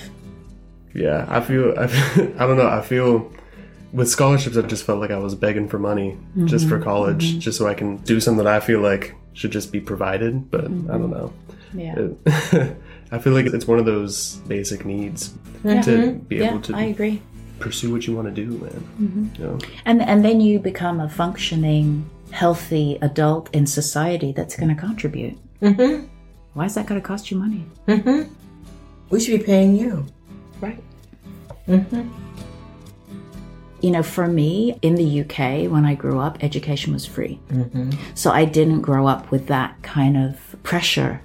[0.93, 1.83] yeah, I feel I,
[2.39, 2.67] I don't know.
[2.67, 3.31] I feel
[3.93, 6.83] with scholarships, I just felt like I was begging for money just for mhm.
[6.83, 7.39] college, mhm.
[7.39, 10.49] just so I can do something that I feel like should just be provided.
[10.49, 11.11] But I don't mhm.
[11.11, 11.33] know.
[11.73, 11.95] Yeah.
[11.97, 12.77] It-
[13.11, 15.33] I feel like it's one of those basic needs
[15.63, 16.19] to mm-hmm.
[16.19, 17.21] be Yeah, able to I agree.
[17.59, 18.71] pursue what you want to do, man.
[19.01, 19.41] Mm-hmm.
[19.41, 19.59] You know?
[19.85, 25.37] And and then you become a functioning, healthy adult in society that's going to contribute.
[25.61, 26.05] Mm-hmm.
[26.53, 27.65] Why is that going to cost you money?
[27.87, 28.33] Mm-hmm.
[29.09, 30.05] We should be paying you.
[30.61, 30.81] Right.
[33.81, 37.39] You know, for me in the UK, when I grew up, education was free.
[37.49, 37.91] Mm-hmm.
[38.13, 41.21] So I didn't grow up with that kind of pressure.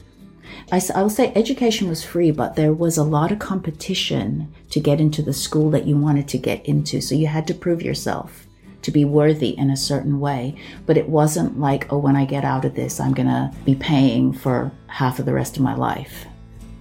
[0.73, 5.01] I will say education was free, but there was a lot of competition to get
[5.01, 7.01] into the school that you wanted to get into.
[7.01, 8.47] So you had to prove yourself
[8.83, 10.57] to be worthy in a certain way.
[10.87, 13.75] But it wasn't like, oh, when I get out of this, I'm going to be
[13.75, 16.27] paying for half of the rest of my life,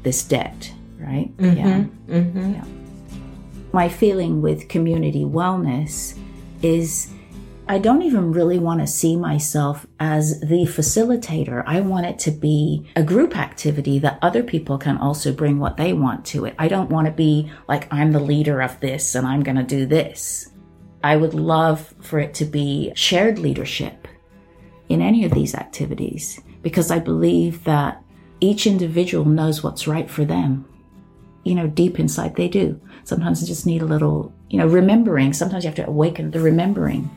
[0.04, 1.36] this debt, right?
[1.38, 1.58] Mm-hmm.
[1.58, 1.84] Yeah.
[2.08, 2.54] Mm-hmm.
[2.54, 2.85] Yeah.
[3.76, 6.18] My feeling with community wellness
[6.62, 7.12] is
[7.68, 11.62] I don't even really want to see myself as the facilitator.
[11.68, 15.76] I want it to be a group activity that other people can also bring what
[15.76, 16.56] they want to it.
[16.58, 19.64] I don't want to be like, I'm the leader of this and I'm going to
[19.64, 20.54] do this.
[21.04, 24.08] I would love for it to be shared leadership
[24.88, 28.02] in any of these activities because I believe that
[28.40, 30.66] each individual knows what's right for them.
[31.44, 32.80] You know, deep inside they do.
[33.06, 35.32] Sometimes you just need a little, you know, remembering.
[35.32, 37.10] Sometimes you have to awaken the remembering.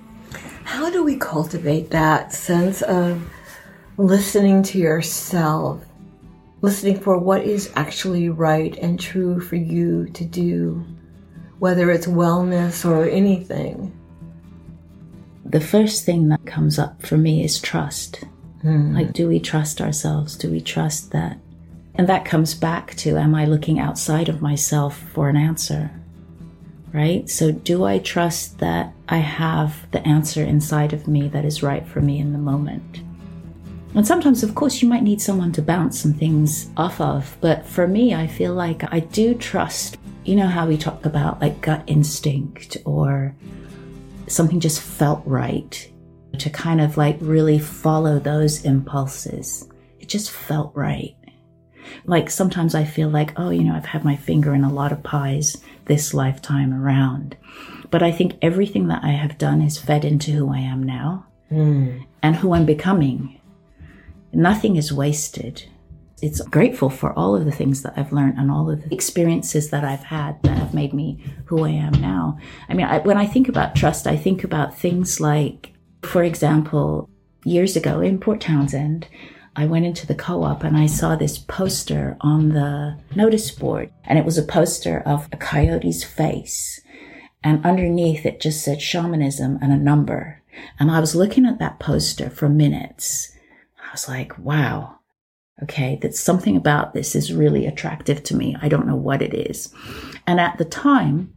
[0.64, 3.22] How do we cultivate that sense of
[3.96, 5.82] listening to yourself,
[6.60, 10.84] listening for what is actually right and true for you to do,
[11.58, 13.98] whether it's wellness or anything?
[15.46, 18.24] The first thing that comes up for me is trust.
[18.60, 18.94] Hmm.
[18.94, 20.36] Like, do we trust ourselves?
[20.36, 21.38] Do we trust that?
[21.98, 25.90] And that comes back to am I looking outside of myself for an answer?
[26.94, 27.28] Right?
[27.28, 31.86] So, do I trust that I have the answer inside of me that is right
[31.86, 33.02] for me in the moment?
[33.94, 37.36] And sometimes, of course, you might need someone to bounce some things off of.
[37.40, 39.98] But for me, I feel like I do trust.
[40.24, 43.34] You know how we talk about like gut instinct or
[44.28, 45.90] something just felt right
[46.38, 49.68] to kind of like really follow those impulses.
[49.98, 51.16] It just felt right.
[52.04, 54.92] Like sometimes I feel like, oh, you know, I've had my finger in a lot
[54.92, 57.36] of pies this lifetime around.
[57.90, 61.26] But I think everything that I have done is fed into who I am now
[61.50, 62.04] Mm.
[62.22, 63.40] and who I'm becoming.
[64.32, 65.64] Nothing is wasted.
[66.20, 69.70] It's grateful for all of the things that I've learned and all of the experiences
[69.70, 72.38] that I've had that have made me who I am now.
[72.68, 75.72] I mean, I, when I think about trust, I think about things like,
[76.02, 77.08] for example,
[77.44, 79.08] years ago in Port Townsend,
[79.58, 83.90] I went into the co op and I saw this poster on the notice board,
[84.04, 86.80] and it was a poster of a coyote's face.
[87.42, 90.44] And underneath it just said shamanism and a number.
[90.78, 93.32] And I was looking at that poster for minutes.
[93.84, 95.00] I was like, wow,
[95.64, 98.54] okay, that something about this is really attractive to me.
[98.62, 99.74] I don't know what it is.
[100.24, 101.34] And at the time,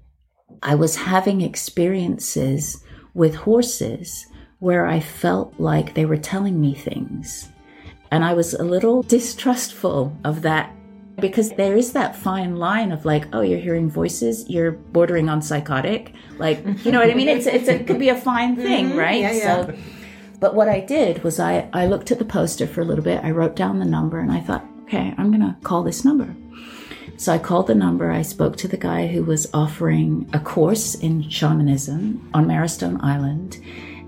[0.62, 2.84] I was having experiences
[3.16, 4.28] with horses
[4.60, 7.50] where I felt like they were telling me things.
[8.12, 10.76] And I was a little distrustful of that
[11.18, 15.42] because there is that fine line of like, oh, you're hearing voices, you're bordering on
[15.42, 16.14] psychotic.
[16.38, 17.30] Like, you know what I mean?
[17.30, 19.22] It's, it's, it could be a fine thing, right?
[19.22, 19.66] yeah, yeah.
[19.66, 19.76] So,
[20.40, 23.24] but what I did was I, I looked at the poster for a little bit.
[23.24, 26.36] I wrote down the number and I thought, okay, I'm going to call this number.
[27.18, 28.12] So I called the number.
[28.12, 33.60] I spoke to the guy who was offering a course in shamanism on Marrowstone Island.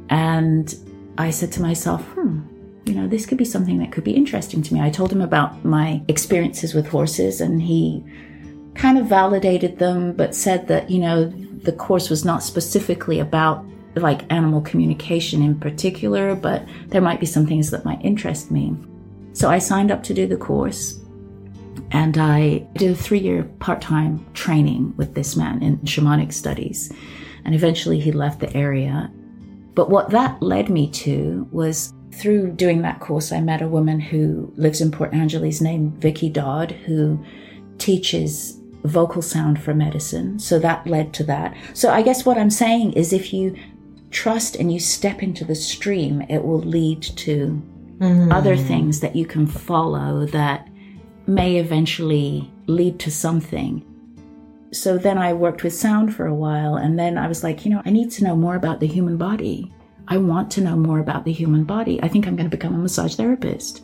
[0.09, 0.73] And
[1.19, 2.41] I said to myself, hmm,
[2.85, 4.81] you know, this could be something that could be interesting to me.
[4.81, 8.03] I told him about my experiences with horses and he
[8.75, 11.25] kind of validated them, but said that, you know,
[11.63, 13.65] the course was not specifically about
[13.95, 18.75] like animal communication in particular, but there might be some things that might interest me.
[19.33, 20.99] So I signed up to do the course
[21.91, 26.91] and I did a three year part time training with this man in shamanic studies.
[27.45, 29.11] And eventually he left the area.
[29.75, 33.99] But what that led me to was through doing that course, I met a woman
[33.99, 37.23] who lives in Port Angeles named Vicky Dodd, who
[37.77, 40.39] teaches vocal sound for medicine.
[40.39, 41.55] So that led to that.
[41.73, 43.55] So I guess what I'm saying is if you
[44.11, 47.61] trust and you step into the stream, it will lead to
[47.97, 48.31] mm-hmm.
[48.31, 50.69] other things that you can follow that
[51.25, 53.83] may eventually lead to something.
[54.71, 57.71] So then I worked with sound for a while, and then I was like, you
[57.71, 59.71] know, I need to know more about the human body.
[60.07, 62.01] I want to know more about the human body.
[62.01, 63.83] I think I'm going to become a massage therapist.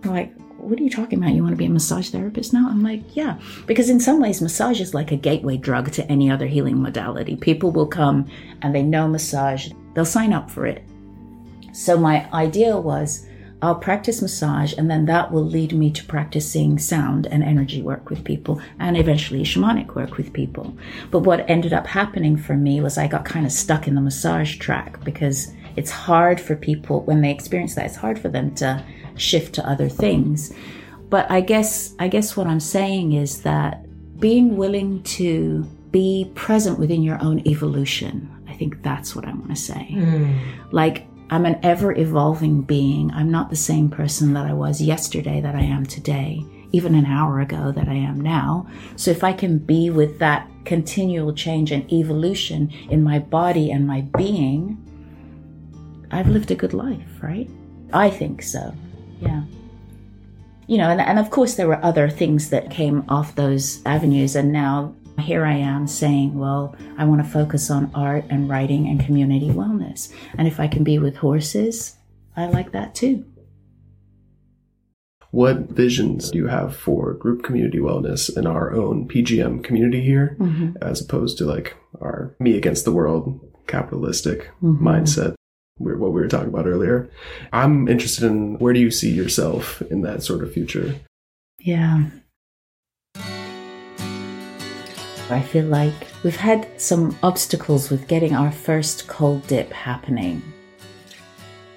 [0.00, 1.34] They're like, what are you talking about?
[1.34, 2.68] You want to be a massage therapist now?
[2.68, 3.38] I'm like, yeah.
[3.66, 7.36] Because in some ways, massage is like a gateway drug to any other healing modality.
[7.36, 8.26] People will come
[8.62, 10.84] and they know massage, they'll sign up for it.
[11.72, 13.27] So my idea was
[13.60, 18.08] I'll practice massage and then that will lead me to practicing sound and energy work
[18.08, 20.76] with people and eventually shamanic work with people.
[21.10, 24.00] But what ended up happening for me was I got kind of stuck in the
[24.00, 28.54] massage track because it's hard for people when they experience that, it's hard for them
[28.56, 28.84] to
[29.16, 30.52] shift to other things.
[31.10, 33.84] But I guess I guess what I'm saying is that
[34.20, 38.30] being willing to be present within your own evolution.
[38.48, 39.92] I think that's what I want to say.
[39.92, 40.34] Hmm.
[40.70, 43.10] Like I'm an ever evolving being.
[43.12, 47.04] I'm not the same person that I was yesterday that I am today, even an
[47.04, 48.66] hour ago that I am now.
[48.96, 53.86] So if I can be with that continual change and evolution in my body and
[53.86, 54.82] my being,
[56.10, 57.48] I've lived a good life, right?
[57.92, 58.74] I think so.
[59.20, 59.42] Yeah.
[60.66, 64.36] You know, and, and of course, there were other things that came off those avenues.
[64.36, 68.86] And now here I am saying, well, I want to focus on art and writing
[68.88, 70.12] and community wellness.
[70.36, 71.96] And if I can be with horses,
[72.36, 73.24] I like that too.
[75.30, 80.36] What visions do you have for group community wellness in our own PGM community here,
[80.38, 80.72] mm-hmm.
[80.80, 84.86] as opposed to like our me against the world capitalistic mm-hmm.
[84.86, 85.34] mindset?
[85.76, 87.10] What we were talking about earlier.
[87.52, 90.96] I'm interested in where do you see yourself in that sort of future?
[91.60, 92.06] Yeah.
[95.30, 100.42] I feel like we've had some obstacles with getting our first cold dip happening.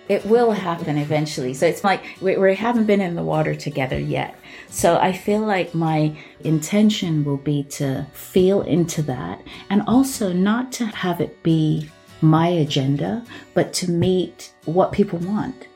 [0.08, 1.54] It will happen eventually.
[1.54, 4.36] So it's like we, we haven't been in the water together yet.
[4.70, 10.72] So I feel like my intention will be to feel into that and also not
[10.74, 11.90] to have it be
[12.22, 13.24] my agenda,
[13.54, 15.68] but to meet what people want.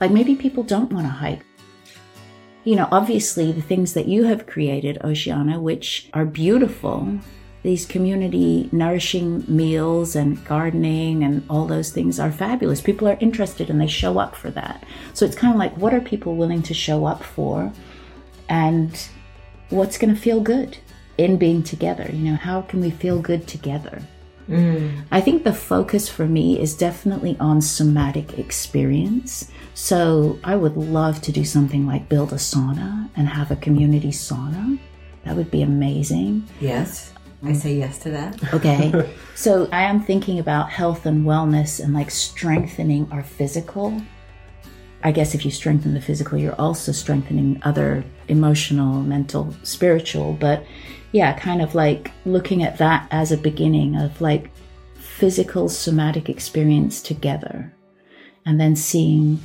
[0.00, 1.44] Like maybe people don't want to hike
[2.64, 7.18] you know, obviously the things that you have created, Oceana, which are beautiful,
[7.62, 12.80] these community nourishing meals and gardening and all those things are fabulous.
[12.80, 14.84] People are interested and they show up for that.
[15.14, 17.72] So it's kind of like, what are people willing to show up for?
[18.48, 19.08] And
[19.70, 20.76] what's going to feel good
[21.16, 22.08] in being together?
[22.12, 24.02] You know, how can we feel good together?
[24.48, 25.04] Mm.
[25.10, 29.50] I think the focus for me is definitely on somatic experience.
[29.74, 34.10] So I would love to do something like build a sauna and have a community
[34.10, 34.78] sauna.
[35.24, 36.46] That would be amazing.
[36.60, 37.12] Yes.
[37.42, 38.42] I say yes to that.
[38.54, 39.14] Okay.
[39.34, 44.00] so I am thinking about health and wellness and like strengthening our physical.
[45.02, 50.32] I guess if you strengthen the physical, you're also strengthening other emotional, mental, spiritual.
[50.32, 50.64] But
[51.14, 54.50] yeah, kind of like looking at that as a beginning of like
[54.96, 57.72] physical, somatic experience together.
[58.44, 59.38] And then seeing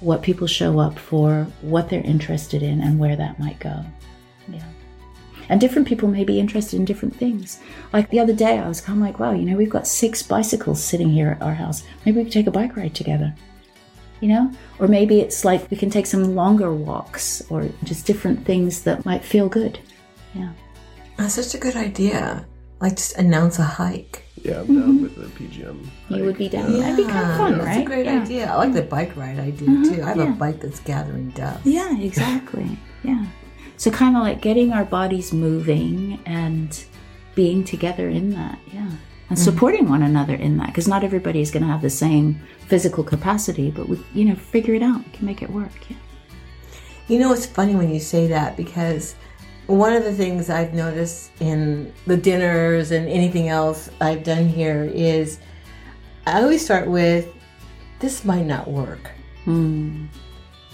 [0.00, 3.82] what people show up for, what they're interested in, and where that might go.
[4.48, 4.66] Yeah.
[5.48, 7.58] And different people may be interested in different things.
[7.94, 10.22] Like the other day, I was kind of like, wow, you know, we've got six
[10.22, 11.84] bicycles sitting here at our house.
[12.04, 13.34] Maybe we could take a bike ride together.
[14.20, 14.52] You know?
[14.78, 19.06] Or maybe it's like we can take some longer walks or just different things that
[19.06, 19.78] might feel good.
[20.34, 20.52] Yeah.
[21.16, 22.46] That's such a good idea.
[22.80, 24.24] Like just announce a hike.
[24.42, 25.86] Yeah, I'm down with the PGM.
[26.10, 26.70] You would be down.
[26.70, 26.80] Yeah.
[26.80, 27.80] That'd be kind of fun, that's right?
[27.80, 28.22] a great yeah.
[28.22, 28.52] idea.
[28.52, 30.02] I like the bike ride idea uh-huh, too.
[30.02, 30.32] I have yeah.
[30.34, 31.64] a bike that's gathering dust.
[31.64, 32.76] Yeah, exactly.
[33.02, 33.24] yeah.
[33.78, 36.84] So kind of like getting our bodies moving and
[37.34, 38.58] being together in that.
[38.70, 38.80] Yeah.
[38.80, 39.36] And mm-hmm.
[39.36, 43.02] supporting one another in that because not everybody is going to have the same physical
[43.02, 45.04] capacity, but we, you know, figure it out.
[45.04, 45.72] We can make it work.
[45.88, 45.96] Yeah.
[47.08, 49.14] You know, it's funny when you say that because
[49.66, 54.84] one of the things I've noticed in the dinners and anything else I've done here
[54.92, 55.38] is
[56.26, 57.32] I always start with
[58.00, 59.10] this might not work.
[59.44, 60.06] Hmm.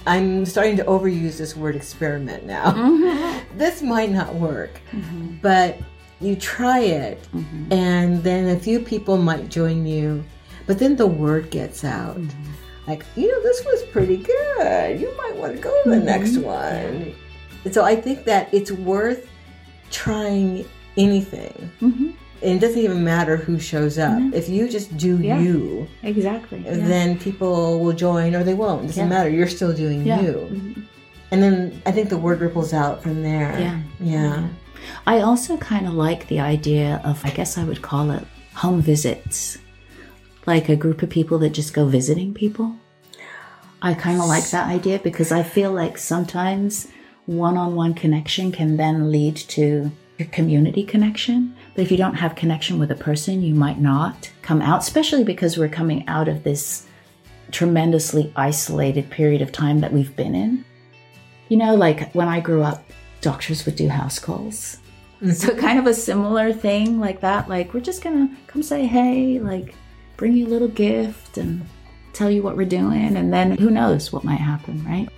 [0.07, 2.73] I'm starting to overuse this word experiment now.
[2.73, 3.59] Mm-hmm.
[3.59, 5.37] this might not work, mm-hmm.
[5.43, 5.79] but
[6.21, 7.73] you try it, mm-hmm.
[7.73, 10.25] and then a few people might join you,
[10.67, 12.21] but then the word gets out.
[12.87, 15.01] Like, you know, this was pretty good.
[15.01, 17.15] You might want to go to the next one.
[17.71, 19.29] So I think that it's worth
[19.91, 20.65] trying
[20.97, 21.71] anything.
[21.81, 22.11] Mm-hmm.
[22.43, 24.19] And it doesn't even matter who shows up.
[24.33, 25.39] If you just do Yeah.
[25.41, 26.63] you, Exactly.
[26.65, 26.73] Yeah.
[26.77, 28.85] then people will join or they won't.
[28.85, 29.09] It doesn't Yeah.
[29.17, 29.29] matter.
[29.29, 30.49] You're still doing you.
[30.51, 30.83] Mhm.
[31.33, 33.55] And then I think the word ripples out from there.
[33.61, 33.79] Yeah.
[34.01, 34.49] Yeah.
[35.07, 38.81] I also kind of like the idea of, I guess I would call it home
[38.81, 39.59] visits,
[40.47, 42.73] like a group of people that just go visiting people.
[43.83, 46.89] I kind of like that idea because I feel like sometimes
[47.31, 51.55] one on one connection can then lead to your community connection.
[51.75, 55.23] But if you don't have connection with a person, you might not come out, especially
[55.23, 56.87] because we're coming out of this
[57.53, 60.65] tremendously isolated period of time that we've been in.
[61.49, 62.85] You know, like when I grew up,
[63.21, 64.79] doctors would do house calls.
[65.23, 65.31] Mm-hmm.
[65.33, 67.49] So kind of a similar thing like that.
[67.49, 69.75] Like we're just gonna come say hey, like
[70.17, 71.65] bring you a little gift and
[72.13, 75.09] tell you what we're doing, and then who knows what might happen, right?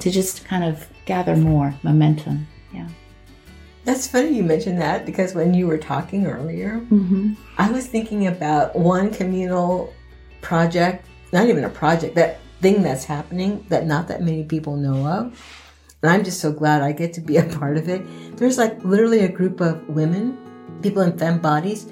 [0.00, 2.46] To just kind of gather more momentum.
[2.72, 2.88] Yeah.
[3.84, 7.34] That's funny you mentioned that because when you were talking earlier, Mm-hmm.
[7.58, 9.92] I was thinking about one communal
[10.40, 15.04] project, not even a project, that thing that's happening that not that many people know
[15.06, 15.22] of.
[16.02, 18.00] And I'm just so glad I get to be a part of it.
[18.36, 20.38] There's like literally a group of women,
[20.82, 21.90] people in femme bodies,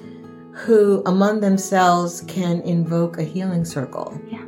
[0.63, 4.07] who among themselves can invoke a healing circle.
[4.31, 4.45] Yeah.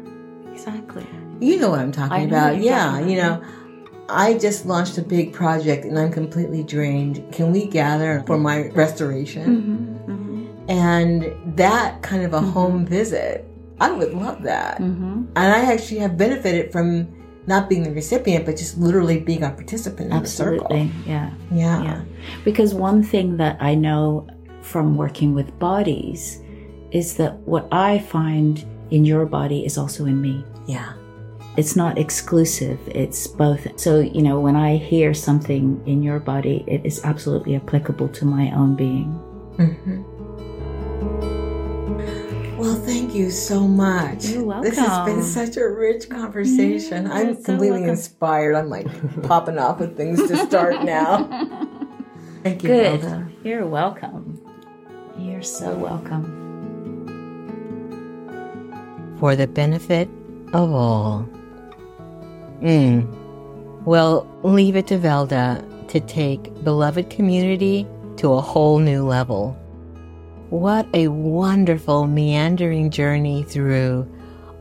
[0.53, 1.05] Exactly.
[1.39, 2.61] You know what I'm talking about.
[2.61, 3.43] yeah, talking you know,
[4.11, 7.31] I just launched a big project and I'm completely drained.
[7.31, 9.97] Can we gather for my restoration?
[10.05, 10.69] Mm-hmm.
[10.69, 13.47] And that kind of a home visit,
[13.79, 14.77] I would love that.
[14.77, 15.25] Mm-hmm.
[15.35, 17.07] And I actually have benefited from
[17.47, 20.65] not being the recipient, but just literally being a participant in the circle.
[20.65, 21.09] Absolutely.
[21.09, 21.31] Yeah.
[21.51, 21.83] Yeah.
[21.83, 22.01] Yeah.
[22.43, 24.27] Because one thing that I know
[24.61, 26.41] from working with bodies
[26.91, 30.45] is that what I find in your body is also in me.
[30.67, 30.93] Yeah.
[31.57, 33.67] It's not exclusive, it's both.
[33.79, 38.25] So, you know, when I hear something in your body, it is absolutely applicable to
[38.25, 39.07] my own being.
[39.57, 40.01] hmm
[42.57, 44.27] Well, thank you so much.
[44.27, 44.69] You're welcome.
[44.69, 47.05] This has been such a rich conversation.
[47.07, 47.89] Yeah, I'm so completely welcome.
[47.89, 48.55] inspired.
[48.55, 48.87] I'm like
[49.23, 51.25] popping off with things to start now.
[52.43, 53.01] Thank you, Good.
[53.01, 53.29] Velda.
[53.43, 54.39] You're welcome.
[55.17, 56.37] You're so welcome.
[59.19, 60.09] for the benefit
[60.53, 61.27] of all.
[62.61, 63.07] Mm.
[63.85, 67.87] Well, leave it to Velda to take beloved community
[68.17, 69.57] to a whole new level.
[70.49, 74.07] What a wonderful meandering journey through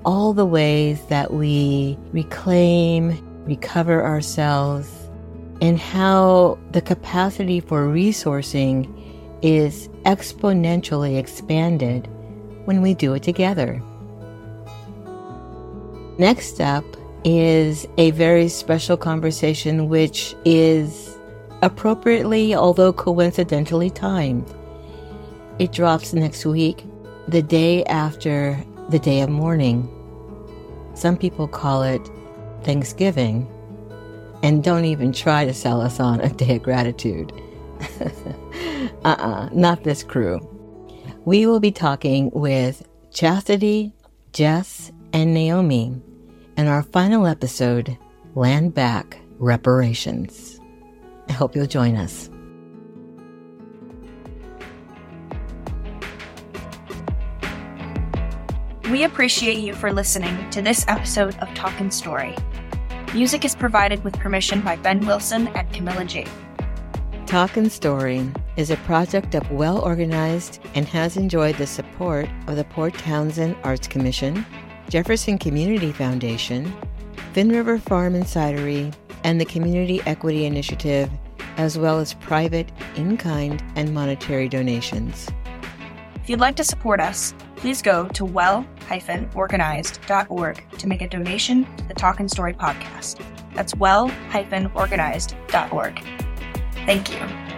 [0.05, 4.88] all the ways that we reclaim, recover ourselves,
[5.61, 8.88] and how the capacity for resourcing
[9.42, 12.09] is exponentially expanded
[12.64, 13.82] when we do it together.
[16.18, 16.84] Next up
[17.24, 21.18] is a very special conversation, which is
[21.62, 24.52] appropriately, although coincidentally timed.
[25.58, 26.84] It drops next week,
[27.28, 29.88] the day after the day of mourning.
[30.94, 32.00] Some people call it
[32.62, 33.46] Thanksgiving
[34.42, 37.32] and don't even try to sell us on a day of gratitude.
[38.00, 38.04] uh
[39.04, 40.40] uh-uh, uh, not this crew.
[41.24, 43.92] We will be talking with Chastity,
[44.32, 46.00] Jess, and Naomi
[46.61, 47.96] in our final episode,
[48.34, 50.61] Land Back Reparations.
[51.30, 52.28] I hope you'll join us.
[58.90, 62.36] We appreciate you for listening to this episode of Talkin' Story.
[63.14, 66.26] Music is provided with permission by Ben Wilson and Camilla J.
[67.24, 72.64] Talkin' Story is a project of Well Organized and has enjoyed the support of the
[72.64, 74.44] Port Townsend Arts Commission,
[74.91, 76.70] Jefferson Community Foundation,
[77.32, 81.09] Finnriver Farm and Cidery, and the Community Equity Initiative,
[81.59, 85.28] as well as private, in kind, and monetary donations.
[86.16, 91.84] If you'd like to support us, please go to well-organized.org to make a donation to
[91.86, 93.24] the Talkin' Story podcast.
[93.55, 96.05] That's well-organized.org.
[96.84, 97.49] Thank you.